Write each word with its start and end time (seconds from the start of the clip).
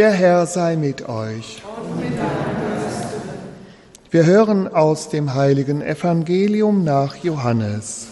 Der 0.00 0.12
Herr 0.12 0.46
sei 0.46 0.76
mit 0.76 1.10
euch. 1.10 1.62
Wir 4.10 4.24
hören 4.24 4.66
aus 4.66 5.10
dem 5.10 5.34
heiligen 5.34 5.82
Evangelium 5.82 6.84
nach 6.84 7.16
Johannes. 7.16 8.06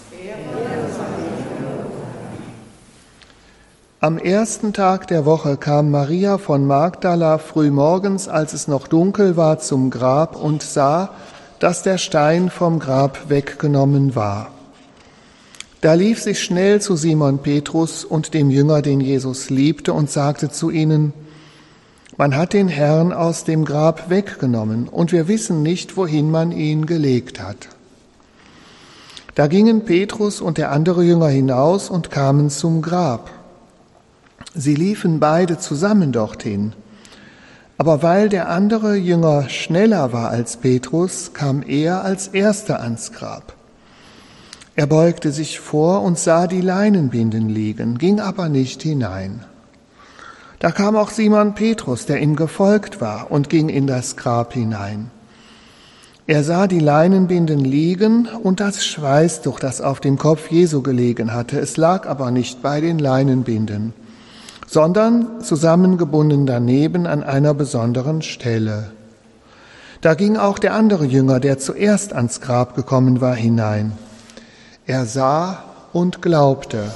Am 4.01 4.19
ersten 4.19 4.75
Tag 4.75 5.07
der 5.07 5.25
Woche 5.25 5.57
kam 5.57 5.91
Maria 5.91 6.37
von 6.37 6.67
Magdala 6.67 7.39
frühmorgens, 7.39 8.29
als 8.29 8.53
es 8.53 8.69
noch 8.69 8.87
dunkel 8.87 9.39
war, 9.39 9.59
zum 9.59 9.89
Grab 9.89 10.37
und 10.37 10.63
sah, 10.63 11.15
dass 11.59 11.83
der 11.83 11.97
Stein 11.97 12.51
vom 12.51 12.81
Grab 12.81 13.31
weggenommen 13.31 14.15
war. 14.15 14.51
Da 15.81 15.95
lief 15.95 16.21
sie 16.21 16.35
schnell 16.35 16.83
zu 16.83 16.97
Simon 16.97 17.39
Petrus 17.39 18.05
und 18.05 18.35
dem 18.35 18.51
Jünger, 18.51 18.83
den 18.83 19.01
Jesus 19.01 19.49
liebte, 19.49 19.95
und 19.95 20.11
sagte 20.11 20.51
zu 20.51 20.69
ihnen, 20.69 21.15
man 22.19 22.37
hat 22.37 22.53
den 22.53 22.67
Herrn 22.67 23.13
aus 23.13 23.45
dem 23.45 23.65
Grab 23.65 24.11
weggenommen 24.11 24.89
und 24.89 25.13
wir 25.13 25.29
wissen 25.29 25.63
nicht, 25.63 25.97
wohin 25.97 26.31
man 26.31 26.51
ihn 26.51 26.85
gelegt 26.85 27.41
hat. 27.41 27.69
Da 29.37 29.47
gingen 29.47 29.85
Petrus 29.85 30.41
und 30.41 30.59
der 30.59 30.73
andere 30.73 31.05
Jünger 31.05 31.29
hinaus 31.29 31.89
und 31.91 32.11
kamen 32.11 32.51
zum 32.51 32.83
Grab. 32.83 33.31
Sie 34.53 34.75
liefen 34.75 35.21
beide 35.21 35.59
zusammen 35.59 36.11
dorthin. 36.11 36.73
Aber 37.77 38.03
weil 38.03 38.29
der 38.29 38.49
andere 38.49 38.97
Jünger 38.97 39.49
schneller 39.49 40.13
war 40.13 40.31
als 40.31 40.57
Petrus, 40.57 41.33
kam 41.35 41.63
er 41.63 42.03
als 42.03 42.27
erster 42.27 42.81
ans 42.81 43.13
Grab. 43.13 43.55
Er 44.75 44.89
beugte 44.89 45.31
sich 45.31 45.61
vor 45.61 46.03
und 46.03 46.19
sah 46.19 46.49
die 46.49 46.63
Leinenbinden 46.63 47.49
liegen, 47.49 47.97
ging 47.97 48.19
aber 48.19 48.49
nicht 48.49 48.83
hinein. 48.83 49.45
Da 50.59 50.73
kam 50.73 50.97
auch 50.97 51.11
Simon 51.11 51.55
Petrus, 51.55 52.07
der 52.07 52.21
ihm 52.21 52.35
gefolgt 52.35 53.01
war, 53.01 53.31
und 53.31 53.49
ging 53.49 53.69
in 53.69 53.87
das 53.87 54.17
Grab 54.17 54.53
hinein. 54.53 55.11
Er 56.27 56.45
sah 56.45 56.67
die 56.67 56.81
Leinenbinden 56.81 57.61
liegen 57.61 58.29
und 58.43 58.61
das 58.61 58.85
Schweißtuch, 58.85 59.61
das 59.61 59.81
auf 59.81 60.01
dem 60.01 60.19
Kopf 60.19 60.51
Jesu 60.51 60.83
gelegen 60.83 61.33
hatte. 61.33 61.59
Es 61.59 61.77
lag 61.77 62.07
aber 62.07 62.31
nicht 62.31 62.61
bei 62.61 62.83
den 62.83 62.99
Leinenbinden, 62.99 63.95
sondern 64.67 65.43
zusammengebunden 65.43 66.45
daneben 66.45 67.07
an 67.07 67.23
einer 67.23 67.55
besonderen 67.55 68.21
Stelle. 68.21 68.91
Da 70.01 70.15
ging 70.15 70.37
auch 70.37 70.59
der 70.59 70.75
andere 70.75 71.07
Jünger, 71.07 71.41
der 71.41 71.59
zuerst 71.59 72.13
ans 72.13 72.41
Grab 72.41 72.75
gekommen 72.77 73.21
war, 73.21 73.35
hinein. 73.35 73.93
Er 74.87 75.07
sah 75.07 75.65
und 75.93 76.21
glaubte 76.21 76.91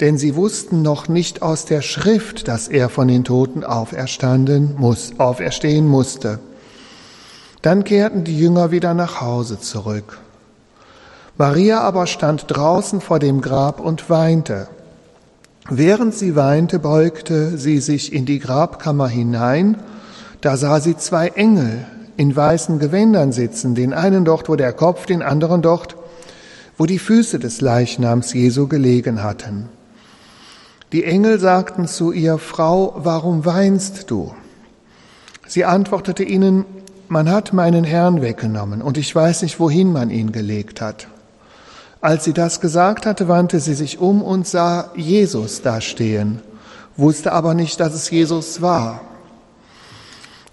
denn 0.00 0.16
sie 0.16 0.34
wussten 0.34 0.82
noch 0.82 1.08
nicht 1.08 1.42
aus 1.42 1.66
der 1.66 1.82
Schrift, 1.82 2.48
dass 2.48 2.68
er 2.68 2.88
von 2.88 3.08
den 3.08 3.24
Toten 3.24 3.64
auferstanden 3.64 4.74
muss, 4.78 5.12
auferstehen 5.18 5.86
musste. 5.86 6.38
Dann 7.62 7.84
kehrten 7.84 8.24
die 8.24 8.38
Jünger 8.38 8.70
wieder 8.70 8.94
nach 8.94 9.20
Hause 9.20 9.60
zurück. 9.60 10.18
Maria 11.36 11.80
aber 11.80 12.06
stand 12.06 12.44
draußen 12.48 13.00
vor 13.00 13.18
dem 13.18 13.42
Grab 13.42 13.80
und 13.80 14.08
weinte. 14.08 14.68
Während 15.68 16.14
sie 16.14 16.34
weinte, 16.34 16.78
beugte 16.78 17.58
sie 17.58 17.78
sich 17.78 18.12
in 18.12 18.24
die 18.24 18.38
Grabkammer 18.38 19.08
hinein, 19.08 19.76
da 20.40 20.56
sah 20.56 20.80
sie 20.80 20.96
zwei 20.96 21.28
Engel 21.28 21.86
in 22.16 22.34
weißen 22.34 22.78
Gewändern 22.78 23.32
sitzen, 23.32 23.74
den 23.74 23.92
einen 23.92 24.24
dort, 24.24 24.48
wo 24.48 24.56
der 24.56 24.72
Kopf, 24.72 25.04
den 25.04 25.22
anderen 25.22 25.60
dort, 25.60 25.96
wo 26.78 26.86
die 26.86 26.98
Füße 26.98 27.38
des 27.38 27.60
Leichnams 27.60 28.32
Jesu 28.32 28.66
gelegen 28.66 29.22
hatten. 29.22 29.68
Die 30.92 31.04
Engel 31.04 31.38
sagten 31.38 31.86
zu 31.86 32.10
ihr, 32.10 32.38
Frau, 32.38 32.94
warum 32.96 33.44
weinst 33.44 34.10
du? 34.10 34.34
Sie 35.46 35.64
antwortete 35.64 36.24
ihnen, 36.24 36.64
man 37.06 37.30
hat 37.30 37.52
meinen 37.52 37.84
Herrn 37.84 38.22
weggenommen 38.22 38.82
und 38.82 38.98
ich 38.98 39.14
weiß 39.14 39.42
nicht, 39.42 39.60
wohin 39.60 39.92
man 39.92 40.10
ihn 40.10 40.32
gelegt 40.32 40.80
hat. 40.80 41.06
Als 42.00 42.24
sie 42.24 42.32
das 42.32 42.60
gesagt 42.60 43.06
hatte, 43.06 43.28
wandte 43.28 43.60
sie 43.60 43.74
sich 43.74 44.00
um 44.00 44.20
und 44.20 44.48
sah 44.48 44.90
Jesus 44.96 45.62
da 45.62 45.80
stehen, 45.80 46.40
wusste 46.96 47.32
aber 47.32 47.54
nicht, 47.54 47.78
dass 47.78 47.94
es 47.94 48.10
Jesus 48.10 48.60
war. 48.60 49.00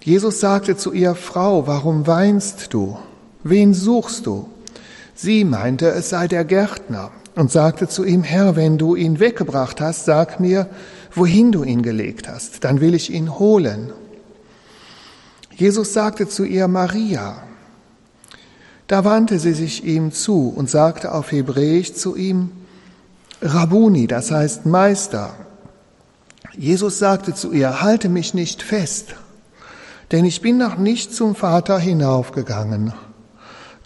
Jesus 0.04 0.38
sagte 0.38 0.76
zu 0.76 0.92
ihr, 0.92 1.16
Frau, 1.16 1.66
warum 1.66 2.06
weinst 2.06 2.72
du? 2.72 2.96
Wen 3.42 3.74
suchst 3.74 4.26
du? 4.26 4.48
Sie 5.16 5.44
meinte, 5.44 5.88
es 5.88 6.10
sei 6.10 6.28
der 6.28 6.44
Gärtner 6.44 7.10
und 7.38 7.52
sagte 7.52 7.86
zu 7.86 8.04
ihm, 8.04 8.24
Herr, 8.24 8.56
wenn 8.56 8.78
du 8.78 8.96
ihn 8.96 9.20
weggebracht 9.20 9.80
hast, 9.80 10.06
sag 10.06 10.40
mir, 10.40 10.68
wohin 11.14 11.52
du 11.52 11.62
ihn 11.62 11.82
gelegt 11.82 12.26
hast, 12.28 12.64
dann 12.64 12.80
will 12.80 12.94
ich 12.94 13.12
ihn 13.12 13.38
holen. 13.38 13.92
Jesus 15.54 15.92
sagte 15.92 16.28
zu 16.28 16.42
ihr, 16.42 16.66
Maria. 16.66 17.44
Da 18.88 19.04
wandte 19.04 19.38
sie 19.38 19.52
sich 19.52 19.84
ihm 19.84 20.10
zu 20.10 20.52
und 20.54 20.68
sagte 20.68 21.12
auf 21.12 21.30
Hebräisch 21.30 21.94
zu 21.94 22.16
ihm, 22.16 22.50
Rabuni, 23.40 24.08
das 24.08 24.32
heißt 24.32 24.66
Meister. 24.66 25.32
Jesus 26.56 26.98
sagte 26.98 27.34
zu 27.34 27.52
ihr, 27.52 27.80
halte 27.80 28.08
mich 28.08 28.34
nicht 28.34 28.64
fest, 28.64 29.14
denn 30.10 30.24
ich 30.24 30.42
bin 30.42 30.58
noch 30.58 30.76
nicht 30.76 31.14
zum 31.14 31.36
Vater 31.36 31.78
hinaufgegangen. 31.78 32.94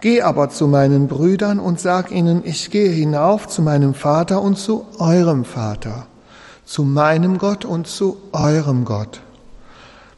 Geh 0.03 0.21
aber 0.21 0.51
zu 0.51 0.67
meinen 0.67 1.07
Brüdern 1.07 1.61
und 1.61 1.79
sag 1.79 2.11
ihnen, 2.11 2.43
ich 2.45 2.73
gehe 2.73 2.91
hinauf 2.91 3.47
zu 3.47 3.63
meinem 3.63 3.95
Vater 3.95 4.43
und 4.43 4.59
zu 4.59 4.85
eurem 4.99 5.45
Vater, 5.45 6.09
zu 6.65 6.83
meinem 6.83 7.39
Gott 7.39 7.65
und 7.65 7.87
zu 7.87 8.17
eurem 8.33 8.85
Gott. 8.85 9.21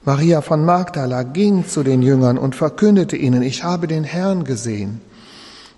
Maria 0.06 0.40
von 0.40 0.64
Magdala 0.64 1.22
ging 1.22 1.68
zu 1.68 1.82
den 1.82 2.00
Jüngern 2.00 2.38
und 2.38 2.54
verkündete 2.54 3.18
ihnen, 3.18 3.42
ich 3.42 3.62
habe 3.62 3.86
den 3.86 4.04
Herrn 4.04 4.44
gesehen. 4.44 5.02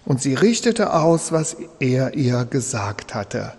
Und 0.04 0.22
sie 0.22 0.34
richtete 0.34 0.92
aus, 0.92 1.32
was 1.32 1.56
er 1.80 2.14
ihr 2.14 2.44
gesagt 2.44 3.12
hatte. 3.12 3.54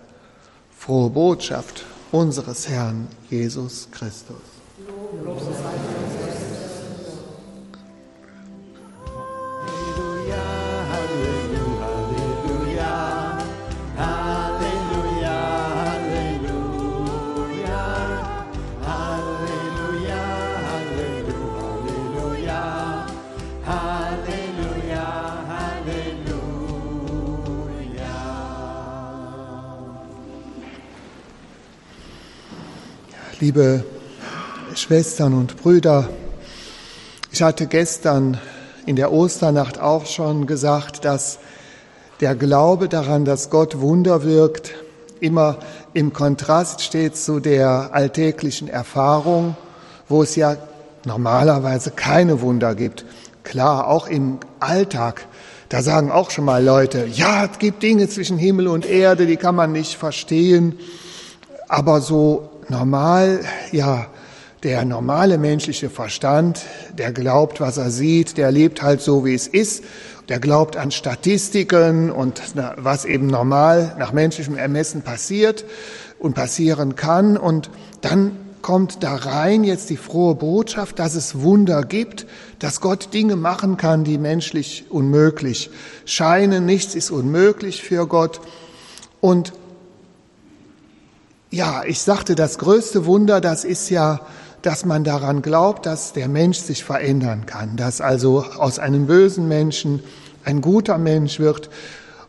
Frohe 0.74 1.10
Botschaft 1.10 1.84
unseres 2.10 2.66
Herrn 2.70 3.08
Jesus 3.28 3.88
Christus. 3.92 4.36
Lob 5.22 5.42
Liebe 33.48 33.82
Schwestern 34.74 35.32
und 35.32 35.56
Brüder, 35.56 36.10
ich 37.32 37.40
hatte 37.40 37.66
gestern 37.66 38.36
in 38.84 38.94
der 38.94 39.10
Osternacht 39.10 39.80
auch 39.80 40.04
schon 40.04 40.46
gesagt, 40.46 41.06
dass 41.06 41.38
der 42.20 42.34
Glaube 42.34 42.90
daran, 42.90 43.24
dass 43.24 43.48
Gott 43.48 43.80
Wunder 43.80 44.22
wirkt, 44.22 44.74
immer 45.20 45.56
im 45.94 46.12
Kontrast 46.12 46.82
steht 46.82 47.16
zu 47.16 47.40
der 47.40 47.88
alltäglichen 47.94 48.68
Erfahrung, 48.68 49.56
wo 50.10 50.22
es 50.22 50.36
ja 50.36 50.58
normalerweise 51.06 51.90
keine 51.90 52.42
Wunder 52.42 52.74
gibt. 52.74 53.06
Klar, 53.44 53.86
auch 53.86 54.08
im 54.08 54.40
Alltag, 54.60 55.26
da 55.70 55.80
sagen 55.80 56.12
auch 56.12 56.30
schon 56.30 56.44
mal 56.44 56.62
Leute, 56.62 57.06
ja, 57.06 57.46
es 57.50 57.58
gibt 57.58 57.82
Dinge 57.82 58.10
zwischen 58.10 58.36
Himmel 58.36 58.68
und 58.68 58.84
Erde, 58.84 59.24
die 59.24 59.38
kann 59.38 59.54
man 59.54 59.72
nicht 59.72 59.94
verstehen. 59.94 60.78
Aber 61.66 62.02
so 62.02 62.50
normal, 62.70 63.40
ja, 63.72 64.06
der 64.62 64.84
normale 64.84 65.38
menschliche 65.38 65.88
Verstand, 65.88 66.62
der 66.96 67.12
glaubt, 67.12 67.60
was 67.60 67.76
er 67.76 67.90
sieht, 67.90 68.36
der 68.36 68.50
lebt 68.50 68.82
halt 68.82 69.00
so, 69.00 69.24
wie 69.24 69.34
es 69.34 69.46
ist, 69.46 69.84
der 70.28 70.40
glaubt 70.40 70.76
an 70.76 70.90
Statistiken 70.90 72.10
und 72.10 72.42
was 72.76 73.04
eben 73.04 73.28
normal 73.28 73.94
nach 73.98 74.12
menschlichem 74.12 74.56
Ermessen 74.56 75.02
passiert 75.02 75.64
und 76.18 76.34
passieren 76.34 76.96
kann. 76.96 77.36
Und 77.36 77.70
dann 78.00 78.32
kommt 78.60 79.02
da 79.02 79.14
rein 79.14 79.64
jetzt 79.64 79.90
die 79.90 79.96
frohe 79.96 80.34
Botschaft, 80.34 80.98
dass 80.98 81.14
es 81.14 81.40
Wunder 81.40 81.82
gibt, 81.82 82.26
dass 82.58 82.80
Gott 82.80 83.14
Dinge 83.14 83.36
machen 83.36 83.76
kann, 83.76 84.04
die 84.04 84.18
menschlich 84.18 84.86
unmöglich 84.90 85.70
scheinen. 86.04 86.66
Nichts 86.66 86.94
ist 86.94 87.10
unmöglich 87.10 87.82
für 87.82 88.06
Gott. 88.06 88.40
Und 89.20 89.52
ja, 91.50 91.82
ich 91.86 92.00
sagte, 92.00 92.34
das 92.34 92.58
größte 92.58 93.06
Wunder, 93.06 93.40
das 93.40 93.64
ist 93.64 93.90
ja, 93.90 94.20
dass 94.62 94.84
man 94.84 95.04
daran 95.04 95.40
glaubt, 95.40 95.86
dass 95.86 96.12
der 96.12 96.28
Mensch 96.28 96.58
sich 96.58 96.84
verändern 96.84 97.46
kann, 97.46 97.76
dass 97.76 98.00
also 98.00 98.44
aus 98.58 98.78
einem 98.78 99.06
bösen 99.06 99.48
Menschen 99.48 100.02
ein 100.44 100.60
guter 100.60 100.98
Mensch 100.98 101.38
wird. 101.38 101.70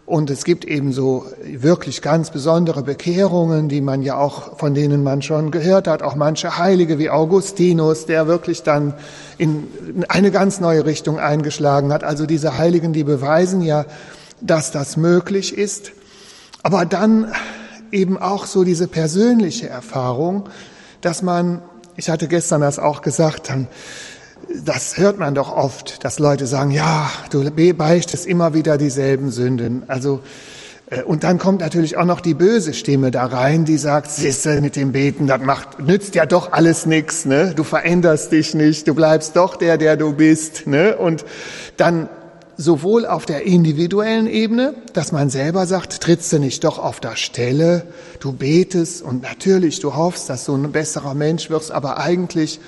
Und 0.05 0.31
es 0.31 0.43
gibt 0.43 0.65
eben 0.65 0.91
so 0.91 1.25
wirklich 1.43 2.01
ganz 2.01 2.31
besondere 2.31 2.81
Bekehrungen, 2.81 3.69
die 3.69 3.81
man 3.81 4.01
ja 4.01 4.17
auch, 4.17 4.57
von 4.57 4.73
denen 4.73 5.03
man 5.03 5.21
schon 5.21 5.51
gehört 5.51 5.87
hat, 5.87 6.01
auch 6.01 6.15
manche 6.15 6.57
Heilige 6.57 6.97
wie 6.97 7.11
Augustinus, 7.11 8.07
der 8.07 8.25
wirklich 8.25 8.63
dann 8.63 8.95
in 9.37 9.67
eine 10.07 10.31
ganz 10.31 10.59
neue 10.59 10.85
Richtung 10.85 11.19
eingeschlagen 11.19 11.93
hat. 11.93 12.03
Also 12.03 12.25
diese 12.25 12.57
Heiligen, 12.57 12.91
die 12.91 13.03
beweisen 13.03 13.61
ja, 13.61 13.85
dass 14.41 14.71
das 14.71 14.97
möglich 14.97 15.55
ist. 15.55 15.91
Aber 16.63 16.85
dann 16.85 17.31
eben 17.91 18.17
auch 18.17 18.45
so 18.45 18.63
diese 18.63 18.87
persönliche 18.87 19.69
Erfahrung, 19.69 20.49
dass 21.01 21.21
man, 21.21 21.61
ich 21.95 22.09
hatte 22.09 22.27
gestern 22.27 22.61
das 22.61 22.79
auch 22.79 23.01
gesagt, 23.01 23.49
dann, 23.49 23.67
das 24.65 24.97
hört 24.97 25.19
man 25.19 25.35
doch 25.35 25.55
oft, 25.55 26.03
dass 26.03 26.19
Leute 26.19 26.47
sagen, 26.47 26.71
ja, 26.71 27.09
du 27.29 27.49
beichtest 27.73 28.25
immer 28.25 28.53
wieder 28.53 28.77
dieselben 28.77 29.31
Sünden. 29.31 29.83
Also, 29.87 30.21
äh, 30.89 31.03
und 31.03 31.23
dann 31.23 31.37
kommt 31.37 31.61
natürlich 31.61 31.97
auch 31.97 32.05
noch 32.05 32.21
die 32.21 32.33
böse 32.33 32.73
Stimme 32.73 33.11
da 33.11 33.25
rein, 33.25 33.65
die 33.65 33.77
sagt, 33.77 34.11
siehste, 34.11 34.61
mit 34.61 34.75
dem 34.75 34.91
Beten, 34.91 35.27
das 35.27 35.41
macht, 35.41 35.79
nützt 35.79 36.15
ja 36.15 36.25
doch 36.25 36.51
alles 36.51 36.85
nichts, 36.85 37.25
ne? 37.25 37.53
Du 37.55 37.63
veränderst 37.63 38.31
dich 38.31 38.53
nicht, 38.55 38.87
du 38.87 38.95
bleibst 38.95 39.35
doch 39.35 39.55
der, 39.55 39.77
der 39.77 39.97
du 39.97 40.13
bist, 40.13 40.67
ne? 40.67 40.97
Und 40.97 41.25
dann 41.77 42.09
sowohl 42.59 43.05
auf 43.05 43.25
der 43.25 43.43
individuellen 43.43 44.27
Ebene, 44.27 44.73
dass 44.91 45.13
man 45.13 45.29
selber 45.29 45.65
sagt, 45.65 46.01
trittst 46.01 46.33
du 46.33 46.39
nicht 46.39 46.65
doch 46.65 46.77
auf 46.77 46.99
der 46.99 47.15
Stelle, 47.15 47.87
du 48.19 48.33
betest 48.33 49.01
und 49.01 49.21
natürlich 49.21 49.79
du 49.79 49.95
hoffst, 49.95 50.29
dass 50.29 50.43
du 50.43 50.55
ein 50.55 50.69
besserer 50.73 51.13
Mensch 51.13 51.49
wirst, 51.49 51.71
aber 51.71 51.99
eigentlich 51.99 52.59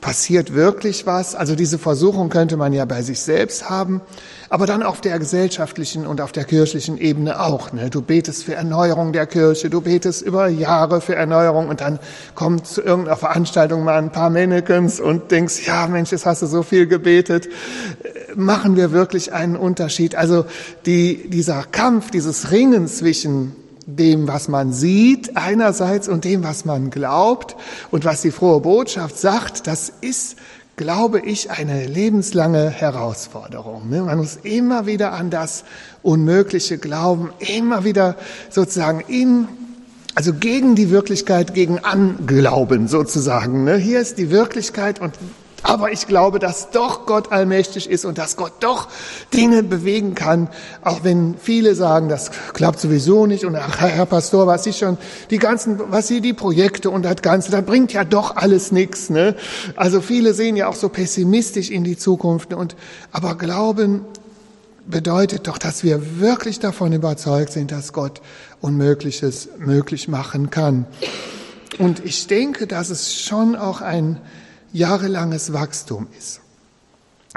Passiert 0.00 0.54
wirklich 0.54 1.06
was? 1.06 1.34
Also 1.34 1.56
diese 1.56 1.76
Versuchung 1.76 2.28
könnte 2.28 2.56
man 2.56 2.72
ja 2.72 2.84
bei 2.84 3.02
sich 3.02 3.20
selbst 3.20 3.68
haben, 3.68 4.00
aber 4.48 4.64
dann 4.64 4.84
auf 4.84 5.00
der 5.00 5.18
gesellschaftlichen 5.18 6.06
und 6.06 6.20
auf 6.20 6.30
der 6.30 6.44
kirchlichen 6.44 6.98
Ebene 6.98 7.40
auch. 7.40 7.72
Ne? 7.72 7.90
Du 7.90 8.00
betest 8.00 8.44
für 8.44 8.54
Erneuerung 8.54 9.12
der 9.12 9.26
Kirche, 9.26 9.70
du 9.70 9.80
betest 9.80 10.22
über 10.22 10.46
Jahre 10.46 11.00
für 11.00 11.16
Erneuerung 11.16 11.68
und 11.68 11.80
dann 11.80 11.98
kommt 12.36 12.68
zu 12.68 12.80
irgendeiner 12.80 13.16
Veranstaltung 13.16 13.82
mal 13.82 13.98
ein 13.98 14.12
paar 14.12 14.30
Mannequins 14.30 15.00
und 15.00 15.32
denkst, 15.32 15.66
ja 15.66 15.88
Mensch, 15.88 16.12
jetzt 16.12 16.26
hast 16.26 16.42
du 16.42 16.46
so 16.46 16.62
viel 16.62 16.86
gebetet. 16.86 17.48
Machen 18.36 18.76
wir 18.76 18.92
wirklich 18.92 19.32
einen 19.32 19.56
Unterschied? 19.56 20.14
Also 20.14 20.44
die, 20.86 21.28
dieser 21.28 21.64
Kampf, 21.64 22.12
dieses 22.12 22.52
Ringen 22.52 22.86
zwischen 22.86 23.56
dem, 23.88 24.28
was 24.28 24.48
man 24.48 24.72
sieht 24.72 25.36
einerseits 25.36 26.08
und 26.08 26.24
dem, 26.24 26.44
was 26.44 26.66
man 26.66 26.90
glaubt 26.90 27.56
und 27.90 28.04
was 28.04 28.20
die 28.20 28.30
frohe 28.30 28.60
Botschaft 28.60 29.18
sagt, 29.18 29.66
das 29.66 29.90
ist, 30.02 30.36
glaube 30.76 31.20
ich, 31.20 31.50
eine 31.50 31.86
lebenslange 31.86 32.68
Herausforderung. 32.68 33.88
Ne? 33.88 34.02
Man 34.02 34.18
muss 34.18 34.36
immer 34.42 34.84
wieder 34.84 35.12
an 35.12 35.30
das 35.30 35.64
Unmögliche 36.02 36.76
glauben, 36.76 37.30
immer 37.38 37.84
wieder 37.84 38.16
sozusagen 38.50 39.00
in 39.08 39.48
also 40.14 40.34
gegen 40.34 40.74
die 40.74 40.90
Wirklichkeit, 40.90 41.54
gegen 41.54 41.78
Anglauben 41.78 42.88
sozusagen. 42.88 43.62
Ne? 43.62 43.76
Hier 43.76 44.00
ist 44.00 44.18
die 44.18 44.30
Wirklichkeit 44.30 45.00
und 45.00 45.14
aber 45.62 45.92
ich 45.92 46.06
glaube, 46.06 46.38
dass 46.38 46.70
doch 46.70 47.06
Gott 47.06 47.32
allmächtig 47.32 47.90
ist 47.90 48.04
und 48.04 48.18
dass 48.18 48.36
Gott 48.36 48.52
doch 48.60 48.88
Dinge 49.34 49.62
bewegen 49.62 50.14
kann, 50.14 50.48
auch 50.82 51.02
wenn 51.02 51.34
viele 51.36 51.74
sagen, 51.74 52.08
das 52.08 52.30
klappt 52.52 52.80
sowieso 52.80 53.26
nicht 53.26 53.44
und 53.44 53.56
ach, 53.56 53.80
Herr 53.80 54.06
Pastor, 54.06 54.46
was 54.46 54.66
ich 54.66 54.78
schon, 54.78 54.98
die 55.30 55.38
ganzen, 55.38 55.80
was 55.90 56.08
Sie, 56.08 56.20
die 56.20 56.32
Projekte 56.32 56.90
und 56.90 57.04
das 57.04 57.22
Ganze, 57.22 57.50
da 57.50 57.60
bringt 57.60 57.92
ja 57.92 58.04
doch 58.04 58.36
alles 58.36 58.72
nichts. 58.72 59.10
Ne? 59.10 59.34
Also 59.76 60.00
viele 60.00 60.32
sehen 60.32 60.56
ja 60.56 60.68
auch 60.68 60.76
so 60.76 60.88
pessimistisch 60.88 61.70
in 61.70 61.84
die 61.84 61.96
Zukunft 61.96 62.54
und 62.54 62.76
aber 63.10 63.34
Glauben 63.34 64.04
bedeutet 64.86 65.48
doch, 65.48 65.58
dass 65.58 65.82
wir 65.82 66.20
wirklich 66.20 66.60
davon 66.60 66.92
überzeugt 66.92 67.52
sind, 67.52 67.72
dass 67.72 67.92
Gott 67.92 68.20
Unmögliches 68.60 69.50
möglich 69.58 70.08
machen 70.08 70.50
kann. 70.50 70.86
Und 71.78 72.04
ich 72.04 72.26
denke, 72.26 72.66
dass 72.66 72.90
es 72.90 73.20
schon 73.20 73.54
auch 73.54 73.82
ein 73.82 74.18
jahrelanges 74.72 75.52
Wachstum 75.52 76.06
ist. 76.16 76.40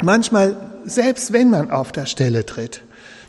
Manchmal, 0.01 0.55
selbst 0.85 1.33
wenn 1.33 1.49
man 1.49 1.71
auf 1.71 1.91
der 1.91 2.05
Stelle 2.05 2.45
tritt, 2.45 2.81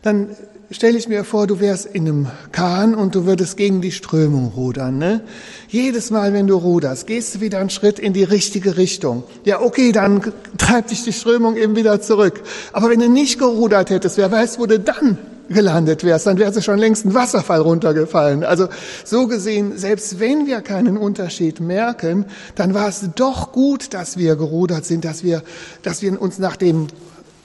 dann 0.03 0.37
stelle 0.71 0.97
ich 0.97 1.09
mir 1.09 1.25
vor, 1.25 1.47
du 1.47 1.61
wärst 1.61 1.87
in 1.87 2.07
einem 2.07 2.27
Kahn 2.51 2.95
und 2.95 3.15
du 3.15 3.27
würdest 3.27 3.57
gegen 3.57 3.81
die 3.81 3.93
Strömung 3.93 4.53
rudern. 4.57 4.99
Ne? 4.99 5.21
Jedes 5.69 6.11
Mal, 6.11 6.33
wenn 6.33 6.47
du 6.47 6.57
ruderst, 6.57 7.07
gehst 7.07 7.35
du 7.35 7.41
wieder 7.41 7.59
einen 7.59 7.71
Schritt 7.71 7.99
in 7.99 8.13
die 8.13 8.25
richtige 8.25 8.77
Richtung. 8.77 9.25
Ja, 9.45 9.61
okay, 9.61 9.93
dann 9.93 10.33
treibt 10.59 10.91
dich 10.91 11.05
die 11.05 11.13
Strömung 11.13 11.57
eben 11.57 11.77
wieder 11.77 12.01
zurück. 12.01 12.43
Aber 12.73 12.91
wenn 12.91 13.01
du 13.01 13.09
nicht 13.09 13.39
gerudert 13.39 13.91
hättest, 13.91 14.17
wer 14.17 14.31
weiß, 14.31 14.59
wo 14.59 14.67
du 14.67 14.81
dann 14.81 15.19
gelandet 15.53 16.05
wärst, 16.05 16.27
dann 16.27 16.39
wärst 16.39 16.57
du 16.57 16.63
schon 16.63 16.79
längst 16.79 17.05
ein 17.05 17.15
Wasserfall 17.15 17.61
runtergefallen. 17.61 18.45
Also 18.45 18.69
so 19.05 19.27
gesehen, 19.27 19.79
selbst 19.79 20.19
wenn 20.21 20.47
wir 20.47 20.61
keinen 20.61 20.97
Unterschied 20.97 21.61
merken, 21.61 22.27
dann 22.55 22.75
war 22.75 22.89
es 22.89 23.09
doch 23.15 23.53
gut, 23.53 23.95
dass 23.95 24.17
wir 24.17 24.37
gerudert 24.37 24.85
sind, 24.85 25.05
dass 25.05 25.23
wir, 25.23 25.43
dass 25.83 26.03
wir 26.03 26.21
uns 26.21 26.39
nach 26.39 26.57
dem 26.57 26.89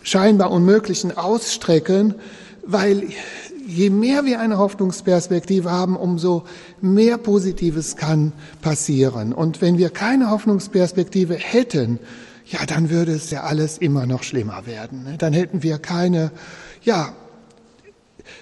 scheinbar 0.04 0.51
Unmöglichen 0.51 1.18
ausstrecken, 1.18 2.15
weil 2.65 3.04
je 3.68 3.89
mehr 3.89 4.25
wir 4.25 4.39
eine 4.39 4.57
Hoffnungsperspektive 4.57 5.69
haben, 5.69 5.98
umso 5.98 6.45
mehr 6.81 7.18
Positives 7.18 7.98
kann 7.98 8.31
passieren. 8.62 9.33
Und 9.33 9.62
wenn 9.62 9.77
wir 9.77 9.89
keine 9.89 10.30
Hoffnungsperspektive 10.30 11.36
hätten, 11.36 12.00
ja, 12.45 12.65
dann 12.65 12.89
würde 12.89 13.12
es 13.12 13.30
ja 13.30 13.44
alles 13.44 13.77
immer 13.77 14.06
noch 14.06 14.24
schlimmer 14.24 14.65
werden. 14.65 15.15
Dann 15.18 15.33
hätten 15.33 15.63
wir 15.63 15.80
keine, 15.80 16.31
ja, 16.81 17.13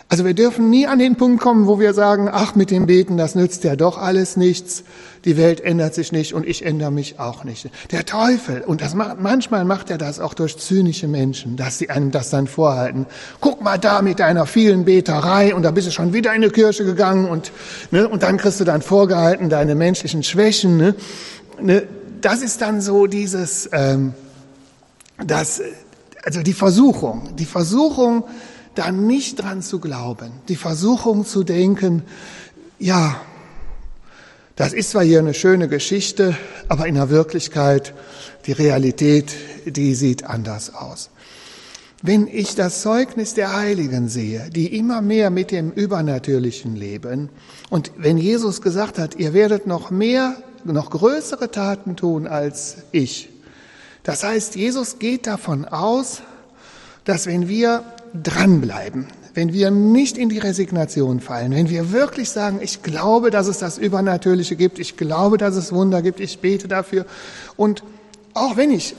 also 0.08 0.24
wir 0.24 0.34
dürfen 0.34 0.70
nie 0.70 0.86
an 0.86 1.00
den 1.00 1.16
Punkt 1.16 1.42
kommen, 1.42 1.66
wo 1.66 1.80
wir 1.80 1.94
sagen, 1.94 2.30
ach, 2.32 2.56
mit 2.56 2.70
dem 2.70 2.86
Beten, 2.86 3.18
das 3.18 3.34
nützt 3.34 3.64
ja 3.64 3.76
doch 3.76 3.98
alles 3.98 4.38
nichts. 4.38 4.84
Die 5.26 5.36
Welt 5.36 5.62
ändert 5.62 5.96
sich 5.96 6.12
nicht 6.12 6.34
und 6.34 6.46
ich 6.46 6.64
ändere 6.64 6.92
mich 6.92 7.20
auch 7.20 7.44
nicht. 7.44 7.70
Der 7.92 8.06
Teufel, 8.06 8.62
und 8.62 8.82
das 8.82 8.94
macht, 8.94 9.20
manchmal 9.20 9.66
macht 9.66 9.90
er 9.90 9.98
das 9.98 10.20
auch 10.20 10.36
durch 10.36 10.58
zynische 10.58 11.08
Menschen, 11.08 11.58
dass 11.58 11.80
sie 11.80 11.90
einem 11.90 12.12
das 12.12 12.30
dann 12.30 12.46
vorhalten. 12.46 13.08
Guck 13.42 13.64
mal 13.64 13.80
da 13.80 14.04
mit 14.04 14.20
deiner 14.20 14.46
vielen 14.46 14.86
Beterei 14.86 15.56
und 15.56 15.64
da 15.64 15.72
bist 15.72 15.88
du 15.88 15.92
schon 15.92 16.14
wieder 16.14 16.36
in 16.36 16.44
die 16.44 16.50
Kirche 16.50 16.86
gegangen 16.86 17.28
und, 17.28 17.52
ne, 17.90 18.08
und 18.08 18.22
dann 18.22 18.38
kriegst 18.38 18.60
du 18.60 18.64
dann 18.64 18.84
vorgehalten 18.84 19.50
deine 19.50 19.74
menschlichen 19.74 20.22
Schwächen. 20.22 20.78
Ne, 20.78 20.96
ne, 21.60 21.88
das 22.22 22.44
ist 22.44 22.62
dann 22.62 22.80
so 22.80 23.08
dieses, 23.08 23.68
ähm, 23.72 24.14
das, 25.26 25.62
also 26.24 26.42
die 26.44 26.54
Versuchung, 26.54 27.36
die 27.36 27.46
Versuchung, 27.46 28.26
da 28.76 28.92
nicht 28.92 29.42
dran 29.42 29.62
zu 29.62 29.80
glauben, 29.80 30.32
die 30.48 30.56
Versuchung 30.56 31.26
zu 31.26 31.44
denken, 31.44 32.04
ja, 32.80 33.20
das 34.56 34.74
ist 34.74 34.92
zwar 34.92 35.04
hier 35.04 35.20
eine 35.20 35.34
schöne 35.34 35.68
Geschichte, 35.68 36.36
aber 36.70 36.88
in 36.88 36.96
der 36.96 37.10
Wirklichkeit, 37.10 37.94
die 38.46 38.54
Realität, 38.54 39.34
die 39.66 39.96
sieht 39.96 40.24
anders 40.24 40.74
aus. 40.74 41.10
Wenn 42.02 42.28
ich 42.28 42.56
das 42.56 42.82
Zeugnis 42.82 43.34
der 43.34 43.56
Heiligen 43.56 44.08
sehe, 44.10 44.50
die 44.52 44.78
immer 44.78 45.02
mehr 45.02 45.30
mit 45.30 45.52
dem 45.52 45.72
Übernatürlichen 45.72 46.76
leben, 46.76 47.30
und 47.70 47.92
wenn 47.98 48.18
Jesus 48.18 48.62
gesagt 48.62 49.00
hat, 49.00 49.16
ihr 49.16 49.34
werdet 49.34 49.66
noch 49.68 49.92
mehr, 49.92 50.36
noch 50.64 50.90
größere 50.90 51.52
Taten 51.52 51.96
tun 51.96 52.28
als 52.28 52.78
ich, 52.92 53.30
das 54.04 54.24
heißt, 54.24 54.56
Jesus 54.56 55.00
geht 55.00 55.26
davon 55.26 55.66
aus, 55.66 56.22
dass 57.06 57.26
wenn 57.26 57.50
wir 57.50 57.84
dranbleiben, 58.24 59.08
wenn 59.34 59.54
wir 59.54 59.72
nicht 59.72 60.18
in 60.18 60.30
die 60.30 60.38
Resignation 60.38 61.20
fallen, 61.20 61.54
wenn 61.54 61.70
wir 61.70 61.92
wirklich 61.92 62.30
sagen, 62.30 62.60
ich 62.62 62.84
glaube, 62.84 63.32
dass 63.32 63.48
es 63.48 63.60
das 63.60 63.78
Übernatürliche 63.78 64.56
gibt, 64.56 64.80
ich 64.80 64.98
glaube, 64.98 65.38
dass 65.38 65.56
es 65.56 65.74
Wunder 65.74 66.02
gibt, 66.02 66.20
ich 66.20 66.40
bete 66.40 66.68
dafür. 66.68 67.06
Und 67.58 67.84
auch 68.34 68.58
wenn 68.58 68.72
ich 68.72 68.96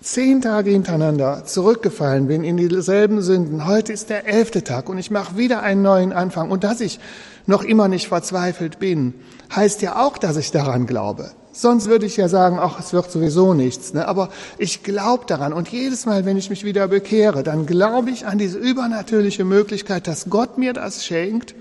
zehn 0.00 0.40
Tage 0.40 0.70
hintereinander 0.70 1.44
zurückgefallen 1.44 2.28
bin 2.28 2.44
in 2.44 2.56
dieselben 2.56 3.22
Sünden, 3.22 3.66
heute 3.66 3.92
ist 3.92 4.08
der 4.08 4.26
elfte 4.26 4.62
Tag 4.62 4.88
und 4.88 4.98
ich 4.98 5.10
mache 5.10 5.36
wieder 5.36 5.62
einen 5.62 5.82
neuen 5.82 6.12
Anfang 6.12 6.50
und 6.50 6.64
dass 6.64 6.80
ich 6.80 7.00
noch 7.46 7.62
immer 7.62 7.88
nicht 7.88 8.08
verzweifelt 8.08 8.78
bin, 8.78 9.14
heißt 9.54 9.82
ja 9.82 10.04
auch, 10.04 10.18
dass 10.18 10.36
ich 10.36 10.50
daran 10.50 10.86
glaube. 10.86 11.30
Sonst 11.58 11.86
würde 11.88 12.04
ich 12.04 12.18
ja 12.18 12.28
sagen, 12.28 12.58
ach, 12.60 12.78
es 12.78 12.92
wird 12.92 13.10
sowieso 13.10 13.54
nichts. 13.54 13.94
Ne? 13.94 14.06
Aber 14.06 14.28
ich 14.58 14.82
glaube 14.82 15.24
daran. 15.26 15.54
Und 15.54 15.68
jedes 15.68 16.04
Mal, 16.04 16.26
wenn 16.26 16.36
ich 16.36 16.50
mich 16.50 16.64
wieder 16.64 16.86
bekehre, 16.86 17.42
dann 17.42 17.64
glaube 17.64 18.10
ich 18.10 18.26
an 18.26 18.36
diese 18.36 18.58
übernatürliche 18.58 19.44
Möglichkeit, 19.44 20.06
dass 20.06 20.28
Gott 20.28 20.58
mir 20.58 20.74
das 20.74 21.06
schenkt, 21.06 21.54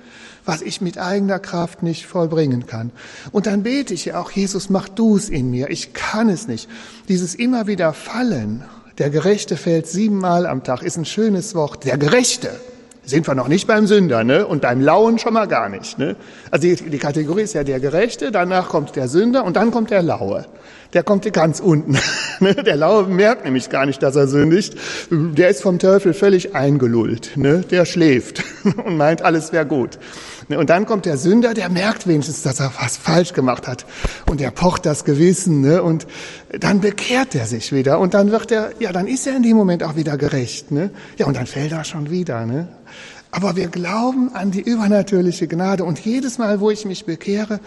was 0.43 0.61
ich 0.61 0.81
mit 0.81 0.97
eigener 0.97 1.39
Kraft 1.39 1.81
nicht 1.81 2.07
vollbringen 2.07 2.65
kann. 2.65 2.91
Und 3.31 3.45
dann 3.47 3.63
bete 3.63 3.93
ich 3.93 4.03
ja 4.03 4.19
auch, 4.19 4.31
Jesus, 4.31 4.69
mach 4.69 4.89
du 4.89 5.15
es 5.15 5.29
in 5.29 5.49
mir. 5.49 5.69
Ich 5.69 5.93
kann 5.93 6.27
es 6.27 6.45
nicht. 6.49 6.69
Dieses 7.07 7.33
immer 7.33 7.65
wieder 7.65 7.93
Fallen, 7.93 8.65
der 8.97 9.09
Gerechte 9.09 9.55
fällt 9.55 9.87
siebenmal 9.87 10.45
am 10.45 10.65
Tag, 10.65 10.83
ist 10.83 10.97
ein 10.97 11.05
schönes 11.05 11.55
Wort. 11.55 11.85
Der 11.85 11.97
Gerechte 11.97 12.51
sind 13.05 13.27
wir 13.27 13.35
noch 13.35 13.47
nicht 13.47 13.67
beim 13.67 13.87
Sünder, 13.87 14.23
ne? 14.23 14.45
Und 14.45 14.61
beim 14.61 14.81
Lauen 14.81 15.19
schon 15.19 15.33
mal 15.33 15.47
gar 15.47 15.69
nicht, 15.69 15.97
ne? 15.97 16.15
Also 16.51 16.67
die, 16.67 16.75
die 16.75 16.97
Kategorie 16.97 17.43
ist 17.43 17.53
ja 17.53 17.63
der 17.63 17.79
Gerechte, 17.79 18.31
danach 18.31 18.69
kommt 18.69 18.95
der 18.95 19.07
Sünder 19.07 19.43
und 19.45 19.55
dann 19.55 19.71
kommt 19.71 19.91
der 19.91 20.01
Laue. 20.01 20.45
der 20.93 21.03
kommt 21.03 21.31
ganz 21.33 21.59
unten. 21.59 21.97
Ne? 22.41 22.53
Der 22.53 22.75
Laue 22.75 23.07
merkt 23.07 23.45
nämlich 23.45 23.69
gar 23.69 23.85
nicht, 23.85 24.03
dass 24.03 24.17
er 24.17 24.27
sündigt. 24.27 24.75
Der 25.09 25.47
ist 25.47 25.61
vom 25.61 25.79
Teufel 25.79 26.13
völlig 26.13 26.53
eingelullt. 26.53 27.37
Ne? 27.37 27.63
Der 27.71 27.85
schläft 27.85 28.43
und 28.85 28.97
meint, 28.97 29.21
alles 29.21 29.53
wäre 29.53 29.65
gut. 29.65 29.97
Ne? 30.47 30.59
Und 30.59 30.69
dann 30.69 30.85
kommt 30.85 31.05
der 31.05 31.17
Sünder, 31.17 31.53
der 31.53 31.69
merkt 31.69 32.07
wenigstens, 32.07 32.41
dass 32.43 32.59
er 32.59 32.71
was 32.79 32.97
falsch 32.97 33.33
gemacht 33.33 33.67
hat. 33.67 33.85
Und 34.29 34.41
er 34.41 34.51
pocht 34.51 34.85
das 34.85 35.05
Gewissen. 35.05 35.79
Und 35.79 36.07
dann 36.51 36.81
bekehrt 36.81 37.35
er 37.35 37.45
sich 37.45 37.71
wieder. 37.71 37.99
Und 37.99 38.13
dann 38.13 38.31
wird 38.31 38.51
er, 38.51 38.71
ja, 38.79 38.91
dann 38.91 39.07
ist 39.07 39.27
er 39.27 39.35
in 39.35 39.43
dem 39.43 39.57
Moment 39.57 39.83
auch 39.83 39.95
wieder 39.95 40.17
gerecht. 40.17 40.67
Ja, 41.17 41.25
und 41.25 41.35
dann 41.37 41.47
fällt 41.47 41.71
er 41.71 41.83
schon 41.83 42.09
wieder. 42.09 42.47
Aber 43.31 43.55
wir 43.55 43.67
glauben 43.67 44.33
an 44.33 44.51
die 44.51 44.61
übernatürliche 44.61 45.47
Gnade. 45.47 45.83
Und 45.83 45.99
jedes 45.99 46.37
Mal, 46.37 46.59
wo 46.59 46.69
ich 46.71 46.85
mich 46.85 47.05
bekehre, 47.05 47.59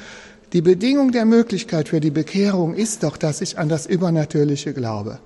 die 0.54 0.62
Bedingung 0.62 1.12
der 1.12 1.26
Möglichkeit 1.26 1.88
für 1.90 2.00
die 2.00 2.10
Bekehrung 2.10 2.74
ist 2.74 3.02
doch, 3.02 3.18
dass 3.18 3.42
ich 3.42 3.58
an 3.58 3.68
das 3.68 3.84
Übernatürliche 3.84 4.72
glaube. 4.72 5.18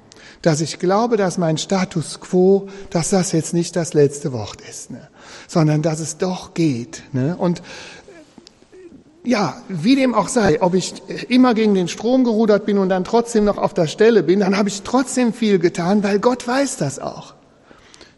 Dass 0.43 0.61
ich 0.61 0.79
glaube, 0.79 1.17
dass 1.17 1.39
mein 1.39 1.57
Status 1.57 2.21
quo, 2.21 2.69
dass 2.91 3.11
das 3.11 3.33
jetzt 3.33 3.55
nicht 3.55 3.77
das 3.77 3.95
letzte 3.95 4.33
Wort 4.33 4.61
ist, 4.69 4.91
ne? 4.91 5.09
sondern 5.49 5.83
dass 5.83 6.01
es 6.01 6.19
doch 6.19 6.55
geht. 6.55 7.05
Ne? 7.13 7.37
Und 7.37 7.63
ja, 9.25 9.57
wie 9.69 9.95
dem 9.95 10.15
auch 10.15 10.29
sei, 10.29 10.61
ob 10.61 10.75
ich 10.75 10.95
immer 11.29 11.55
gegen 11.55 11.75
den 11.75 11.89
Strom 11.89 12.25
gerudert 12.25 12.67
bin 12.67 12.79
und 12.79 12.89
dann 12.89 13.05
trotzdem 13.05 13.45
noch 13.45 13.59
auf 13.59 13.73
der 13.73 13.87
Stelle 13.87 14.23
bin, 14.23 14.41
dann 14.41 14.57
habe 14.57 14.69
ich 14.69 14.83
trotzdem 14.83 15.33
viel 15.33 15.59
getan, 15.59 16.03
weil 16.03 16.19
Gott 16.19 16.47
weiß 16.47 16.77
das 16.77 16.99
auch. 16.99 17.35